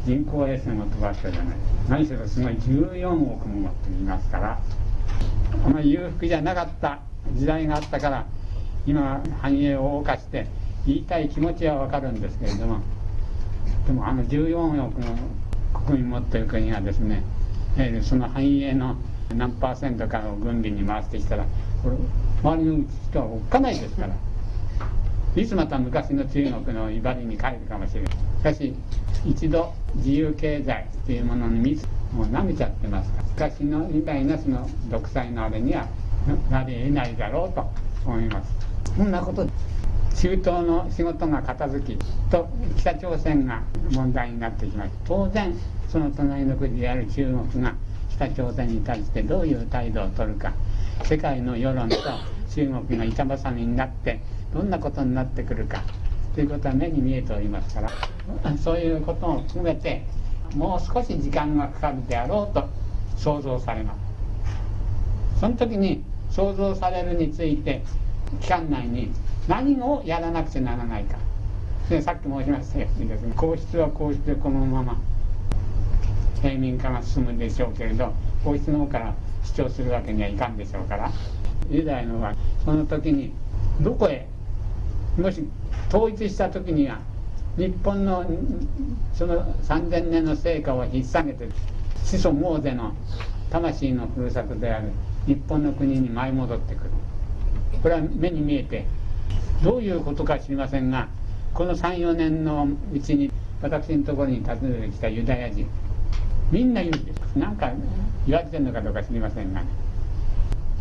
[0.04, 1.56] 人工衛星も飛ばしたじゃない
[1.88, 4.60] 何しろすごい14億も持っていますから
[5.64, 6.98] あまり裕福じゃなかった
[7.34, 8.26] 時代があったから
[8.86, 10.46] 今繁栄を謳歌して
[10.86, 12.80] 言いたい気持ちは分かるんですけれども
[13.86, 15.16] でもあの14億の
[15.86, 17.22] 国民持っている国がですね、
[17.76, 18.96] えー、その繁栄の
[19.34, 21.44] 何パーセントかを軍備に回してきたら
[21.82, 21.96] これ
[22.42, 24.14] 周りの人はおっかないですから
[25.34, 28.12] いつまた昔の中国の威張りに帰るかもしれない。
[28.12, 28.74] しかし
[29.24, 33.24] 一度自由経済というものに水もう舐めちゃってますから。
[33.48, 35.86] 昔のみたいなその独裁のあれには
[36.50, 37.64] なり得ないだろうと
[38.04, 38.71] 思います。
[38.96, 39.46] そんなこと。
[40.14, 41.98] 中東の仕事が片付き
[42.30, 44.90] と北朝鮮が問題になってきます。
[45.04, 45.54] 当然
[45.88, 47.74] その隣の国である中国が
[48.10, 50.52] 北朝鮮に対してどういう態度を取るか。
[51.04, 51.96] 世界の世論と
[52.54, 54.20] 中国が板挟みになって
[54.52, 55.82] どんなことになってくるか。
[56.34, 57.90] ということは目に見えておりますから。
[58.58, 60.04] そういうことも含めて
[60.54, 62.68] もう少し時間がかかるであろうと
[63.16, 65.40] 想像されます。
[65.40, 67.82] その時に想像されるについて
[68.40, 69.12] 期間内に
[69.48, 71.18] 何をやらなくちゃならないか。
[71.88, 74.96] でさっき申しましたようにですね皇室は皇室でこのまま
[76.40, 78.12] 平民化が進むでしょうけれど
[78.44, 79.14] 皇室の方から
[79.44, 81.10] 主張するわけにはいかんでしょうから。
[81.70, 83.32] ユダヤのはその時に
[83.80, 84.26] どこへ
[85.16, 85.46] もし
[85.88, 86.98] 統一した時には
[87.56, 88.24] 日本の
[89.14, 91.48] その3000年の成果を引っ提げて
[92.04, 92.94] 子孫モーゼの
[93.50, 94.90] 魂のふるさとである
[95.26, 96.90] 日本の国に舞い戻ってくる。
[97.82, 98.86] これは目に見えて
[99.62, 101.08] どういうことか知りませんが
[101.54, 105.68] この34年のうちに私のところに訪ねてきたユダヤ人
[106.52, 107.20] みんな言うんです。
[107.34, 107.72] 何か
[108.26, 109.62] 言われてるのかどうか知りませんが、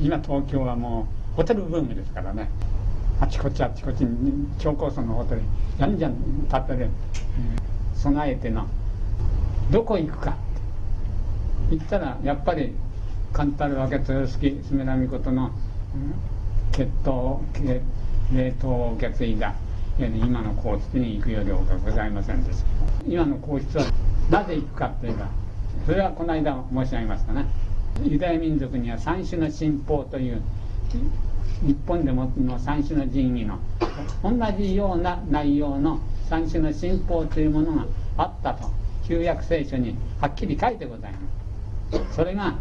[0.01, 2.49] 今東京はもうホテルブームですからね。
[3.21, 5.41] あちこちあちこちに超高層のホテル
[5.77, 6.15] じゃんじゃん
[6.49, 6.89] 建ってる、うん、
[7.95, 8.67] 備えての
[9.71, 10.39] どこ行くかって。
[11.77, 12.75] 言ったらやっぱり
[13.31, 15.51] 勘太郎明豊助住良美ことの、
[15.95, 16.13] うん、
[16.71, 17.39] 血統
[18.33, 19.53] 冷凍を受け継いだ。
[19.99, 22.65] 今の皇室に行くより他ございませんでした。
[23.07, 23.85] 今の皇室は
[24.29, 25.27] なぜ行くかというか
[25.85, 27.45] それはこの間申し上げましたね。
[28.03, 30.41] ユダヤ民族には三種の神宝という
[31.61, 33.59] 日本でもの三種の神器の
[34.23, 37.85] 同じような内容の三種の神宝というものが
[38.17, 38.81] あったと。
[39.11, 41.19] 旧約聖書にはっきり書いてございま
[42.09, 42.55] すそれが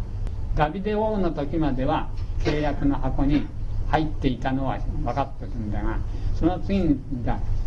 [0.57, 2.09] ダビデ王の時までは
[2.41, 3.47] 契約の箱に
[3.91, 5.99] 入っていたのは分かってるんだが
[6.39, 7.01] その次に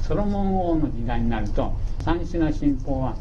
[0.01, 3.15] ソロモン王の時代になると三種の神宝は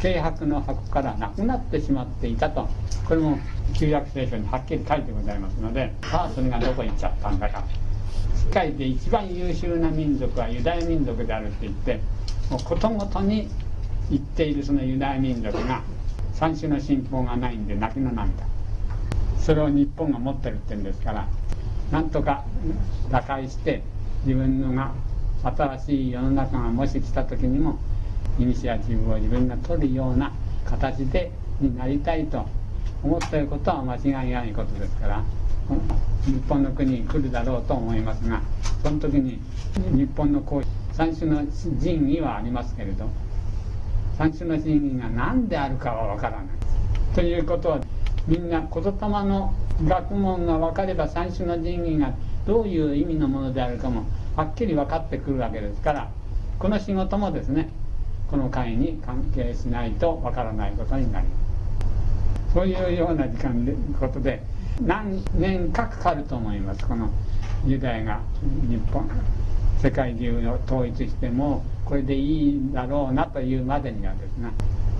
[0.00, 2.68] 軽薄の箱からなくなってしまっていたと
[3.06, 3.38] これも
[3.74, 7.64] 旧約聖書にはっきり書いてございますのでさあそれがどこ行っちゃったんだか。
[8.42, 12.00] 世界で一番優秀な民族はユダヤ民族であるって言って
[12.50, 13.48] もうことごとに
[14.10, 15.82] 言っているそのユダヤ民族が
[16.34, 18.44] 三種の信仰がないんで泣きの涙
[19.38, 21.28] それを日本が持ってるって言うんですから
[21.92, 22.42] なんとか
[23.10, 23.82] 打開して
[24.24, 24.92] 自分のが
[25.44, 27.78] 新しい世の中がもし来た時にも
[28.38, 30.32] イニシアチブを自分が取るような
[30.64, 32.46] 形でになりたいと
[33.02, 35.22] 思っていることは間違いないことですから
[36.24, 38.40] 日本の国に来るだろうと思いますが
[38.82, 39.38] その時に
[39.94, 41.44] 日本のこう三種の
[41.80, 43.08] 神器はありますけれど
[44.16, 46.46] 三種の神器が何であるかは分からない。
[47.14, 47.80] ということは
[48.26, 48.90] みんな言霊
[49.24, 52.14] の学問が分かれば三種の神器が
[52.46, 54.04] どういう意味のものであるかも
[54.36, 56.10] はっきり分かってくるわけですから
[56.58, 57.68] この仕事もですね
[58.30, 61.34] この会に関係しないと分からないことになりま
[62.48, 62.54] す。
[62.54, 64.42] そういうような時間でことで
[64.80, 66.86] 何年かかかると思います。
[66.86, 67.10] この
[67.66, 68.20] ユダヤが
[68.68, 69.08] 日本
[69.82, 74.50] 世界中を統一してもこれでいいだろうなというまでにはですね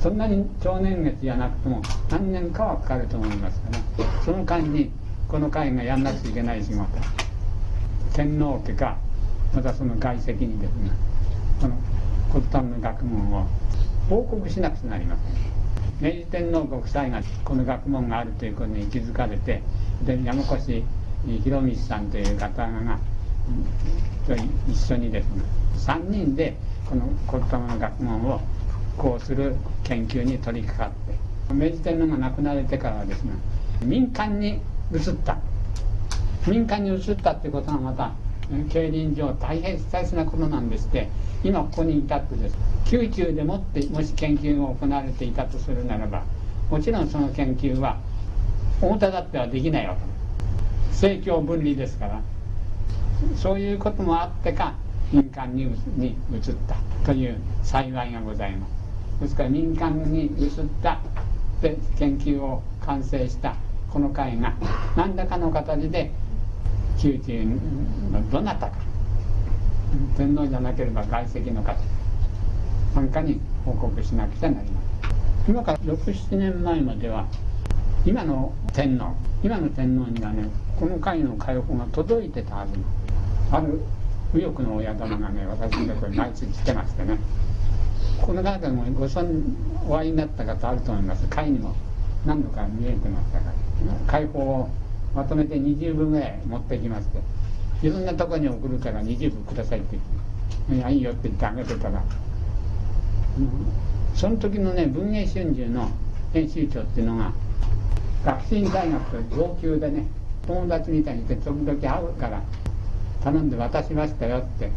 [0.02, 3.68] そんなに長年月じゃなくても何年かはかかると思いますか
[4.02, 4.90] らその間に
[5.28, 6.86] この会がやんなくちゃいけない仕事。
[8.12, 8.98] 天皇家か
[9.54, 10.90] またその外籍にですね
[11.60, 11.76] この
[12.30, 13.46] 骨董の学問を
[14.10, 15.16] 報告しなくちゃなりま
[16.00, 16.12] せん。
[16.14, 19.62] 明治天皇ご夫妻がこの学問があるということに気づかれて
[20.04, 20.82] で山越
[21.26, 22.98] 博道さんという方が
[24.26, 24.34] と
[24.68, 25.44] 一緒にですね
[25.76, 26.56] 3人で
[26.90, 28.40] この骨董の学問を
[28.96, 31.54] こうする研究に取り掛かって。
[31.54, 33.32] 明治天皇が亡くなられてからはですね
[33.82, 34.60] 民間に
[34.92, 35.38] 移った。
[36.46, 38.12] 民間に移ったってことがまた
[38.70, 41.08] 競輪上大変大切なことなんですって。
[41.44, 42.56] 今ここに至ってです。
[42.90, 46.22] 宮中でもってもし研究が行われていたとするならば
[46.70, 47.98] もちろんその研究は
[48.80, 50.00] 表立ってはできないわけ。
[50.90, 52.20] 政教分離ですから。
[53.36, 54.74] そういうこともあってか
[55.12, 55.74] 民間に移っ
[56.66, 58.81] たという幸いがございます。
[59.22, 60.50] ですから民間に移っ
[60.82, 61.00] た
[61.96, 63.54] 研究を完成した
[63.88, 64.52] この会が
[64.96, 66.10] 何らかの形で
[67.02, 68.76] 宮中のどなたか
[70.16, 71.78] 天皇じゃなければ外籍の方
[72.96, 74.80] なんかに報告しなくちゃなりま
[75.46, 77.26] せん今から67年前までは
[78.04, 80.48] 今の天皇今の天皇にはね
[80.80, 82.72] この会の解放が届いてたはず
[83.52, 83.80] ある
[84.34, 87.18] 右翼の親玉がね私のところに毎月来てましてね。
[88.22, 89.42] この方もご存
[89.88, 91.74] お会いになった方あると思います会にも
[92.24, 93.52] 何度か見えてましたから
[94.06, 94.68] 解放を
[95.14, 99.98] まとめて20部ぐらい持ってきましていろんなとこに送るから20部くださいって。
[100.70, 102.02] 言って「いいよ」って言ってあげてたら、
[104.14, 105.88] その時のね文藝春秋の
[106.32, 107.32] 編集長っていうのが
[108.24, 110.06] 学生大学と同級でね
[110.46, 112.40] 友達みたいにて時々会うから
[113.24, 114.70] 頼んで渡しましたよって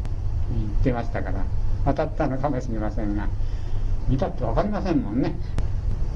[0.51, 1.45] 言ってましたから。
[1.85, 3.27] 渡ったのかもしれませんが
[4.07, 5.35] 見たって分かりませんもんね。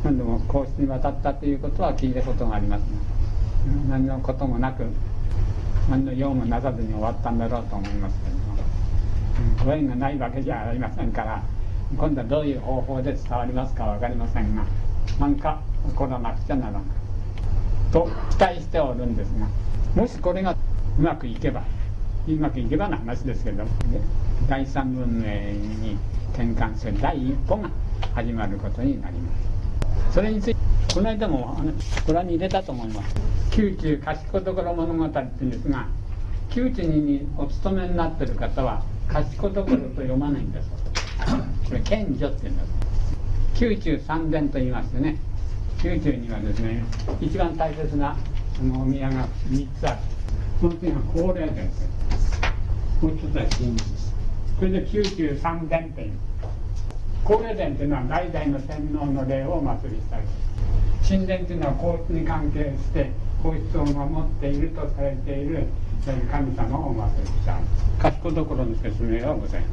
[0.04, 2.88] 何でも皇室に渡ったということは聞いたことがありますが
[3.90, 4.86] 何のこともなく
[5.90, 8.50] 何の用もなさずに終わったんだろうと思いますけども。
[9.64, 11.44] ご縁がないわけじゃありませんから
[11.98, 14.66] 今度はどういう方法で伝わりますか分かりませんが
[15.20, 16.84] 何か起こらなくちゃならない
[17.92, 19.48] と期待しておるんですが
[19.96, 20.56] もしこれが
[20.98, 21.64] うまくいけば
[22.34, 23.70] うまくいけばの話ですけども
[24.48, 25.98] 第三文明に
[26.34, 27.70] 転換する第一歩が
[28.14, 29.32] 始まることになりま
[30.10, 30.14] す。
[30.14, 30.60] それについて
[30.94, 31.58] この間も
[32.08, 33.16] ご覧に入れたと思います。
[33.56, 35.88] 宮中賢所物語って言うんですが
[36.56, 40.70] 宮中にお勤めになってる方は賢所と読まないんです。
[41.68, 42.64] これ賢女って言うんで
[43.56, 43.64] す。
[43.64, 45.18] 宮中三殿と言いましてね
[45.84, 46.84] 宮中にはですね
[47.22, 48.16] 一番大切な
[48.62, 49.98] お宮が3つある。
[50.60, 51.99] その次が高齢殿です。
[53.02, 54.14] もう一つは神事です
[54.60, 56.12] これで宮中三殿という
[57.24, 60.24] 高齢殿というのは代々の天皇の霊をお祭りしたり
[61.08, 65.68] 神殿というのは皇室に関係して皇室を守っているとされている
[66.32, 67.60] 神様をお祭りした
[68.02, 69.68] 賢所の説明はございま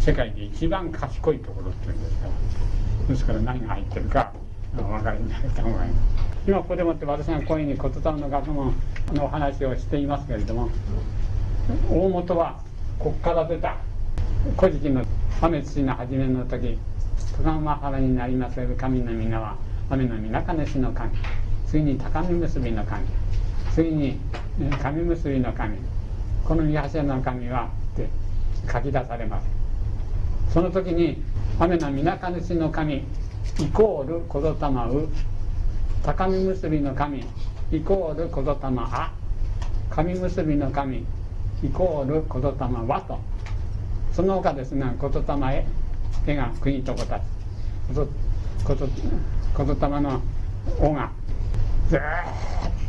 [0.00, 0.04] す。
[0.06, 2.30] 世界で一番賢いところっていうんですから
[3.08, 4.32] ですから何が入ってるか
[4.78, 5.90] お分かりになると思います。
[6.46, 7.90] 今ここでもって私が声に言霊
[8.20, 8.74] の学問
[9.12, 10.70] のお話をしていますけれども
[11.90, 12.60] 大元は
[12.98, 13.76] ここから出た
[14.58, 15.02] 「古事記」の
[15.40, 16.78] 雨土の初めの時
[17.36, 19.56] 戸川原になります神の皆は
[19.88, 21.10] 雨の皆金主の神。
[21.66, 23.04] 次に高見結びの神。
[23.74, 24.20] 次に
[24.80, 25.78] 神結びの神。
[26.44, 28.08] この三柱の神はって
[28.72, 29.48] 書き出されます。
[30.52, 31.22] その時に
[31.58, 33.02] 雨の皆金主の神イ
[33.72, 35.08] コール小戸玉う。
[36.04, 37.24] 高見結びの神
[37.72, 39.12] イコール小戸玉あ。
[39.90, 41.04] 神結びの神。
[41.62, 42.48] イコール言霊
[42.86, 43.18] はと。
[44.12, 45.66] その他ですね言霊へ
[46.26, 47.22] 絵が国とこたち
[47.94, 48.04] 言霊
[50.00, 50.20] の
[50.80, 51.10] 「お」が
[51.88, 52.00] ずっ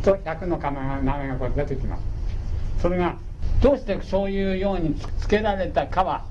[0.02, 2.02] と百の釜が名前がこう出てきます。
[2.80, 3.16] それが
[3.60, 6.24] どうしてそういうようにつけられたかは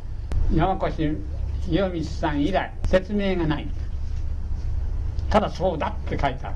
[0.53, 1.17] 山越
[1.65, 3.67] 清光さん以来説明がない。
[5.29, 6.55] ただそうだって書いてある。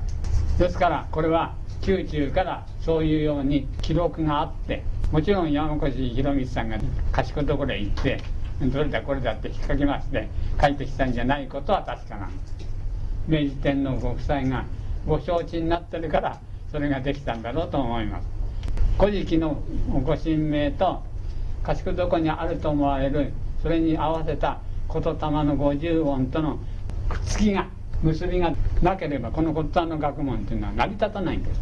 [0.58, 1.54] ですからこれは
[1.86, 4.82] 宮中からそういうように記録があって
[5.12, 6.78] もちろん山越博光さんが
[7.12, 8.20] 賢いところへ行って
[8.60, 10.28] どれだこれだって引っ掛けまして
[10.60, 12.26] 書いてきたんじゃないことは確かな。
[12.26, 12.56] んです
[13.28, 14.64] 明治天皇ご夫妻が
[15.06, 16.40] ご承知になってるから
[16.72, 18.26] それができたんだろうと思います。
[18.98, 19.62] 古事記の
[20.04, 21.02] ご神明と
[21.62, 23.32] 賢床にあると思われる
[23.62, 24.58] それに合わせた
[24.92, 25.12] 言霊
[25.44, 26.58] の五十音との
[27.08, 27.68] くっつきが
[28.02, 28.52] 結びが
[28.82, 31.60] なければこの言霊の学問っていうのは成り立たないんです。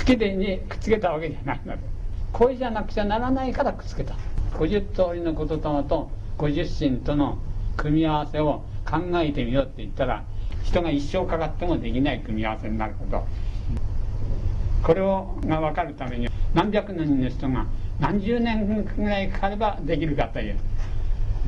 [0.00, 1.95] 好きでにくっつけたわけじゃないので
[2.36, 4.14] これじゃなくちゃならないからくっつけた。
[4.58, 7.38] 50通りの言霊と50神との
[7.78, 10.22] 組み合わせを考えてみようって言ったら
[10.62, 13.24] 人が一生かかってもできない組み合わせになること。
[14.82, 17.64] これをが分かるために何百年の人が
[18.00, 20.58] 何十年ぐらいかかればできるかという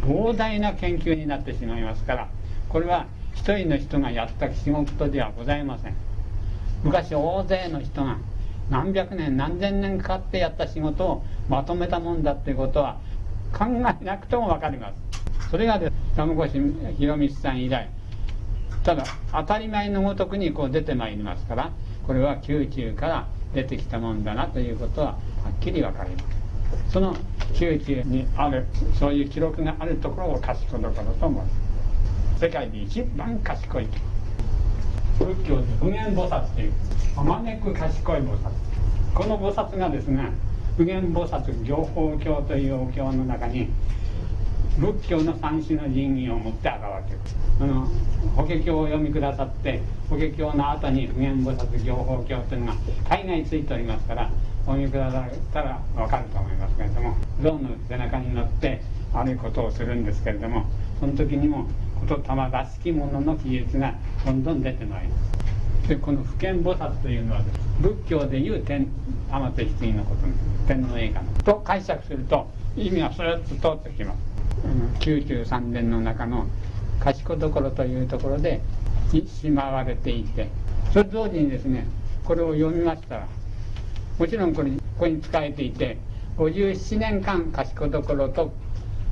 [0.01, 2.29] 膨大な研究になってしまいますから
[2.71, 5.95] これは一人の人がやった仕事ではございません。
[6.83, 8.17] 昔大勢の人が
[8.71, 12.99] 何百年何千年かかってやった仕事をまとめたもんだっていうことは
[13.53, 15.51] 考えなくても分かります。
[15.51, 15.81] それが
[16.17, 16.59] 山越
[16.99, 17.89] 博光さん以来。
[18.85, 21.73] ただ当たり前のごとくにこう出てまいりますから
[22.07, 25.19] これは宮中から出てきたもんだなということはは
[25.57, 26.39] っきり分かります。
[26.91, 27.15] その
[27.59, 28.67] 宮中にある
[28.99, 31.49] そういう記録があるところを賢いところと思いま
[32.37, 33.89] す世界で一番賢い
[35.19, 36.73] 仏教で普賢菩薩という
[37.17, 38.51] あまねく賢い菩薩。
[39.15, 40.31] この菩薩がですね
[40.77, 43.69] 普賢菩薩行法経というお経の中に
[44.79, 47.19] 仏教の三種の神器を持って現れてる
[47.61, 47.89] あの
[48.37, 52.75] 法華経を読みくださって法華経の後に普賢菩薩行法経というのが
[53.09, 54.31] 大概ついておりますから
[54.67, 58.81] お読みくださったら分かると思いますけれども象の背中に乗って
[59.13, 60.67] あることをするんですけれども
[61.01, 61.67] その時にも
[62.07, 63.95] 言霊らしきものの記述が
[64.25, 65.17] どんどん出てまいりま
[65.83, 65.89] す。
[65.89, 67.41] でこの普賢菩薩というのは
[67.81, 68.87] 仏教でいう天
[69.31, 70.27] 天手棺のこと
[70.67, 71.33] 天皇映画の。
[71.45, 72.47] と解釈すると
[72.77, 74.39] 意味がスーッと通ってきます。
[75.01, 76.47] 93年の中の
[77.01, 78.61] 賢所というところで
[79.11, 80.49] しまわれていて
[80.93, 81.87] それと同時にですね
[82.25, 83.29] これを読みましたら
[84.19, 85.99] もちろんこれここに仕えていて
[86.37, 88.53] 57年間賢所と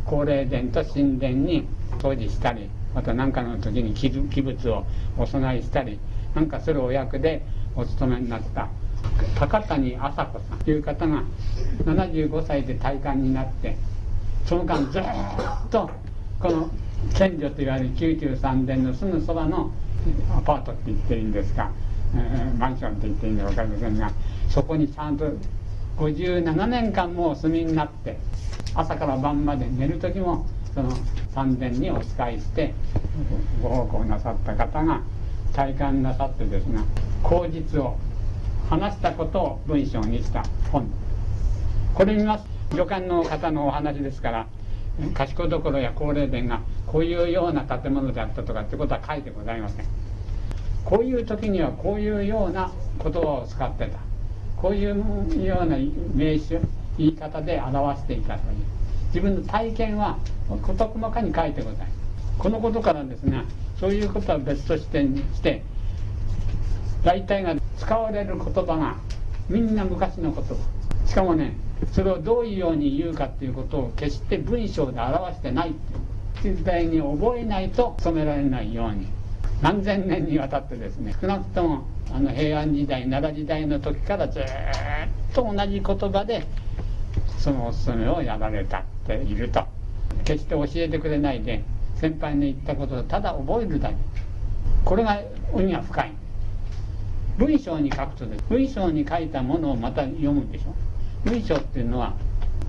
[0.05, 1.67] 高霊殿と神殿に
[1.99, 4.85] 掃除したりまた何かの時に器物を
[5.19, 5.99] お供えしたり
[6.35, 7.43] なんかするお役で
[7.75, 8.69] お勤めになった。
[9.39, 11.23] 高谷麻子さんという方が
[11.85, 13.77] 75歳で退官になって
[14.47, 15.03] その間ずっ
[15.71, 15.91] と
[16.41, 16.71] この
[17.15, 19.71] 賢女といわれる93殿のすぐそばの
[20.37, 21.71] アパートって言っていいんですか、
[22.15, 24.13] えー、マンションって言っていいんか分かりませんが
[24.49, 25.25] そこにちゃんと
[25.99, 28.19] 57年間もお住みになって
[28.75, 30.47] 朝から晩まで寝る時も
[30.77, 30.91] その
[31.33, 32.75] 三殿にお使いして
[33.63, 35.01] ご奉公なさった方が
[35.55, 36.81] 体感なさってですね
[37.23, 37.97] 口実を
[38.69, 40.87] 話したことを文章にした本。
[41.95, 44.47] これ見ます旅館の方のお話ですから
[45.15, 49.87] 賢所や高齢殿がこういうような建物であったとかってことは書いてございません。
[50.85, 52.71] こういう時にはこういうような
[53.03, 53.99] 言葉を使ってた。
[54.61, 55.79] こういうような
[56.15, 56.59] 名詞
[56.99, 58.86] 言い方で表していたという。
[59.17, 60.19] 自分の体験は
[60.51, 61.91] 事細かに書いてございます。
[62.39, 63.45] このことからですね
[63.81, 65.63] そういうことは別としてにして
[67.03, 68.97] 大体が使われる言葉が
[69.49, 70.55] みんな昔の言葉
[71.07, 71.57] しかもね
[71.93, 75.73] それをどういうように言うかっていうことを決して文章で表してないっ
[76.43, 79.09] ていう時代に覚えないと染められないように。
[79.63, 84.43] 何千年にわたってですね少なくともあの平安時代奈良時代の時からずっ
[85.33, 86.47] と同じ言葉で
[87.39, 88.85] そのおすすめをやられた。
[89.15, 89.65] っていると。
[90.25, 91.63] 決して教えてくれないで
[92.01, 93.95] 先輩の言ったことをただ覚えるだけ。
[94.85, 95.21] これが
[95.55, 96.13] 意味が深い。
[97.39, 98.45] 文章に書くとです。
[98.49, 100.75] 文章に書いたものをまた読むでしょ。
[101.25, 102.15] 文章っていうのは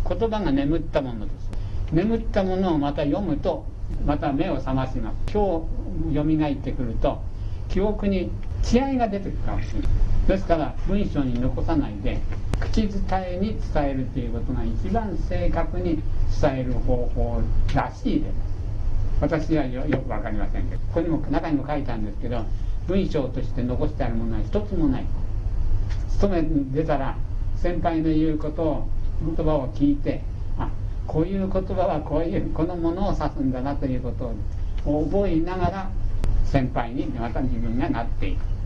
[0.08, 1.50] 言葉が眠ったものです。
[1.92, 3.66] 眠ったものをまた読むと
[4.06, 5.34] また目を覚まします。
[5.34, 5.68] 今
[6.10, 7.22] 日よみがえってくると
[7.70, 8.30] 記憶に
[8.72, 9.90] 違いが出てくるかもしれない。
[10.28, 12.20] ですから文章に残さないで
[12.60, 16.02] 口伝えに伝えるということが一番正確に
[16.42, 17.42] 伝える方法
[17.74, 18.34] らしいです。
[19.22, 22.44] 私はよく分かりませんけどここにも中にも書いたんですけど
[22.88, 25.06] 文章として残してあるものは一つもない。
[26.10, 27.16] 勤め出たら
[27.56, 28.88] 先輩の言うことを
[29.36, 30.22] 言葉を聞いて
[30.58, 30.70] あ
[31.08, 34.34] こういう言葉はこういうこのものを指すんだなということ
[34.90, 35.90] を覚えながら
[36.44, 38.57] 先輩にまた自分がなっていく。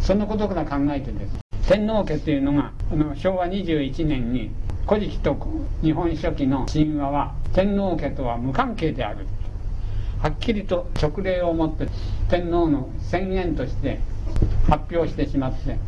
[0.00, 1.38] そのことから考えてです
[1.68, 4.50] 天皇家というのがあの昭和21年に
[4.88, 5.36] 古事記と
[5.82, 9.26] 日本書紀の神話は天皇家とは無関係である。
[10.20, 11.88] はっきりと勅令をもって
[12.28, 14.00] 天皇の宣言として
[14.68, 15.78] 発表してしまって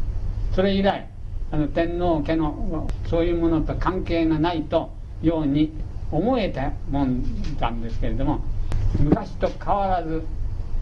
[0.55, 1.09] それ以来
[1.51, 4.93] あの天皇家のそういうものと関係がないと
[5.23, 5.73] ように
[6.13, 7.25] 思えたもん
[7.59, 8.41] なんですけれども
[9.01, 10.23] 昔と変わらず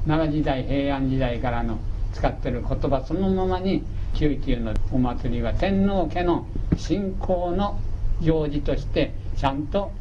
[0.07, 1.79] 奈良時代平安時代からの
[2.13, 3.85] 使ってる言葉そのままに
[4.19, 6.47] 宮中のお祭りは天皇家の
[6.77, 7.79] 信仰の
[8.21, 9.93] 行事としてちゃんと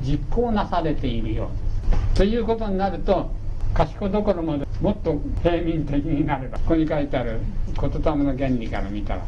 [0.00, 2.14] 実行なされているようです。
[2.14, 3.30] ということになると
[3.74, 7.40] 賢どころまでもっと平民的になればここに書いてある
[7.80, 9.26] 言霊の原理から見たら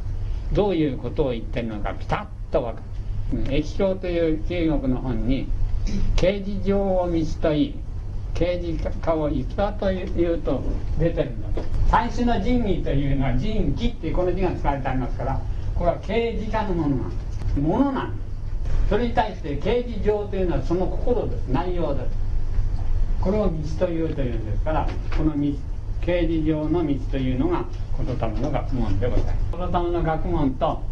[0.52, 3.54] どういうことを言ってるのかピタッと分かる。
[3.54, 5.46] 液晶という中国の本に
[6.16, 7.74] 刑事上を道といい
[8.40, 10.62] 刑事化をいかというと
[10.98, 11.62] 出てるんだ。
[11.90, 15.40] 三種の神器というのは神器っていうこの字が使われてありますから
[15.74, 17.16] これは刑事化のものなんで
[17.54, 17.60] す。
[17.60, 18.88] ものなんです。
[18.88, 21.48] それに対して刑事上というのはその心です。
[21.48, 22.06] 内容です。
[23.20, 25.52] これを道というというんですからこの道
[26.00, 27.66] 刑事上の道というのが
[27.98, 29.36] 言霊の学問でございます。
[29.52, 30.82] 言霊の学問と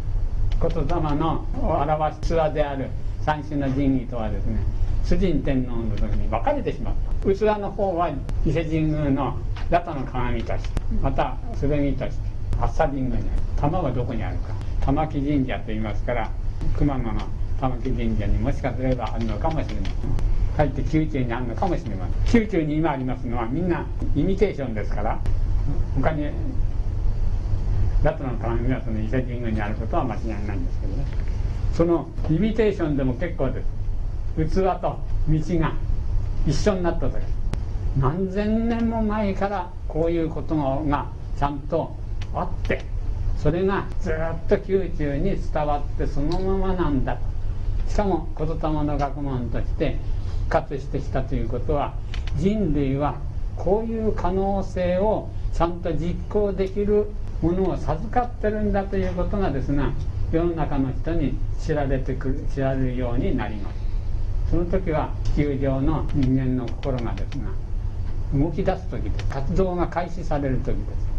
[0.61, 2.89] 言霊の表す器である
[3.21, 4.59] 三種の神器とはですね
[5.05, 6.93] 主人天皇の時に分かれてしまっ
[7.23, 7.33] た。
[7.33, 8.09] 器の方は
[8.45, 9.37] 伊勢神宮の
[9.69, 10.69] ラタの鏡として
[11.01, 12.29] また剣として
[12.59, 13.41] 八佐神宮にある。
[13.57, 14.53] 玉はどこにあるか。
[14.81, 16.29] 玉木神社と言いますから
[16.77, 17.21] 熊野の
[17.59, 19.91] 玉木神社にもしかすればあるのかもしれない。
[20.55, 22.41] かえって宮中にあるのかもしれません。
[22.41, 23.85] 宮中に今ありますのはみんな
[24.15, 25.19] イミテーションですから
[25.95, 26.25] 他に
[28.03, 31.05] ラトの鏡がその伊勢神宮にあることは間違いないんですけどね。
[31.73, 33.78] そのイミテーションでも結構です。
[34.37, 35.73] 器と道が
[36.45, 37.23] 一緒になった時
[37.97, 41.07] 何千年も前からこういうことが
[41.37, 41.95] ちゃんと
[42.33, 42.85] あって
[43.37, 44.13] それがずっ
[44.47, 47.21] と宮中に伝わってそのままなんだと。
[47.89, 49.97] しかも言霊の学問として
[50.47, 51.93] 復活してきたということは
[52.35, 53.17] 人類は
[53.57, 57.07] こういう可能性をちゃんと実行できる
[57.41, 59.91] ものを授かってるんだということがですが
[60.31, 63.78] 世の中の人に知られてくる知られるようになります。
[64.49, 67.45] その時は地球上の人間の心がですが
[68.33, 69.25] 動き出す時です。
[69.25, 71.09] 活動が開始される時です。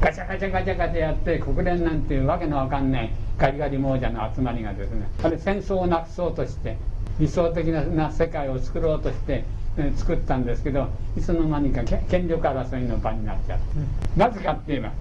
[0.00, 6.76] ガチャガチャガチャガチャやって国連なんていうわけのわかんないガリガリ亡者の集まりがですねあれ戦争をなくそうとして
[7.18, 9.44] 理想的な世界を作ろうとして
[9.96, 13.64] 作ったんですけどいつの間にか権力争いの場になっちゃって、
[14.16, 14.92] なぜかって言えば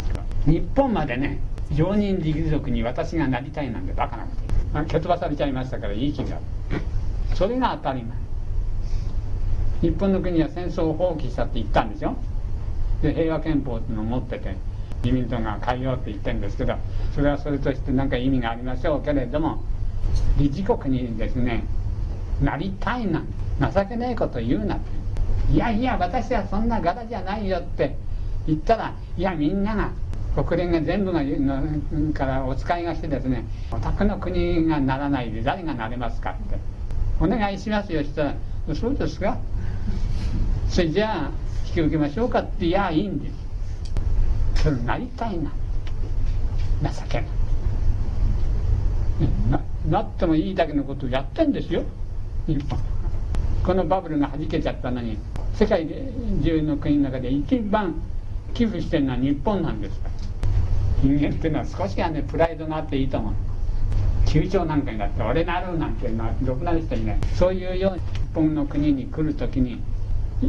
[0.46, 1.40] 日本までね
[1.74, 4.30] 常任理事族に私がなりたいなんてバカなこ
[4.74, 6.40] と蹴飛ばされちゃいましたからいい気が。
[7.36, 8.18] それが当たり前。
[9.82, 12.16] 日本の国は戦争を放棄したって言ったんですよ。
[13.02, 14.58] で平和憲法っていうのを持ってて
[15.04, 16.76] 自民党が変えようって言ってるんですけど
[17.16, 19.64] それはそれとして何か意味がありましょうけれども
[20.38, 21.64] 理事国にですね
[22.42, 23.24] なりたいな
[23.72, 25.54] 情けないこと言うなって。
[25.54, 27.96] いやいや私はそんな柄じゃないよって
[28.46, 29.92] 言ったらいやみんなが
[30.44, 36.79] 国連が全部がのからお使いがしてですねお宅の国がならないで誰がなれますかって。
[37.20, 38.36] お願いしますよしたら
[38.74, 39.38] そうですか？
[40.70, 41.32] それじゃあ
[41.68, 43.30] 引き受けましょうかっていやいいんで
[44.56, 44.64] す。
[44.64, 45.52] それなりたいな。
[46.84, 47.30] 情けない。
[49.50, 51.84] ななってもいいだけのことをやってんですよ。
[52.48, 52.80] 日本。
[53.66, 55.18] このバブルがはじけちゃったのに
[55.56, 55.88] 世界
[56.44, 57.96] 中の国の中で一番
[58.54, 60.00] 寄付してるのは日本なんです。
[60.00, 60.14] から
[61.02, 63.34] 人間っていうのは少しはねプライドがあっていいと思う。
[64.26, 67.18] 球長なんかになって俺なるなんていうのはろくな人いない。
[67.34, 69.82] そういうように日本の国に来る時に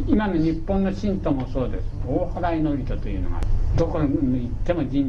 [0.07, 1.83] 今の日本の信徒もそうです。
[2.07, 3.41] 大払いの人というのが
[3.75, 5.01] どこに行っても神社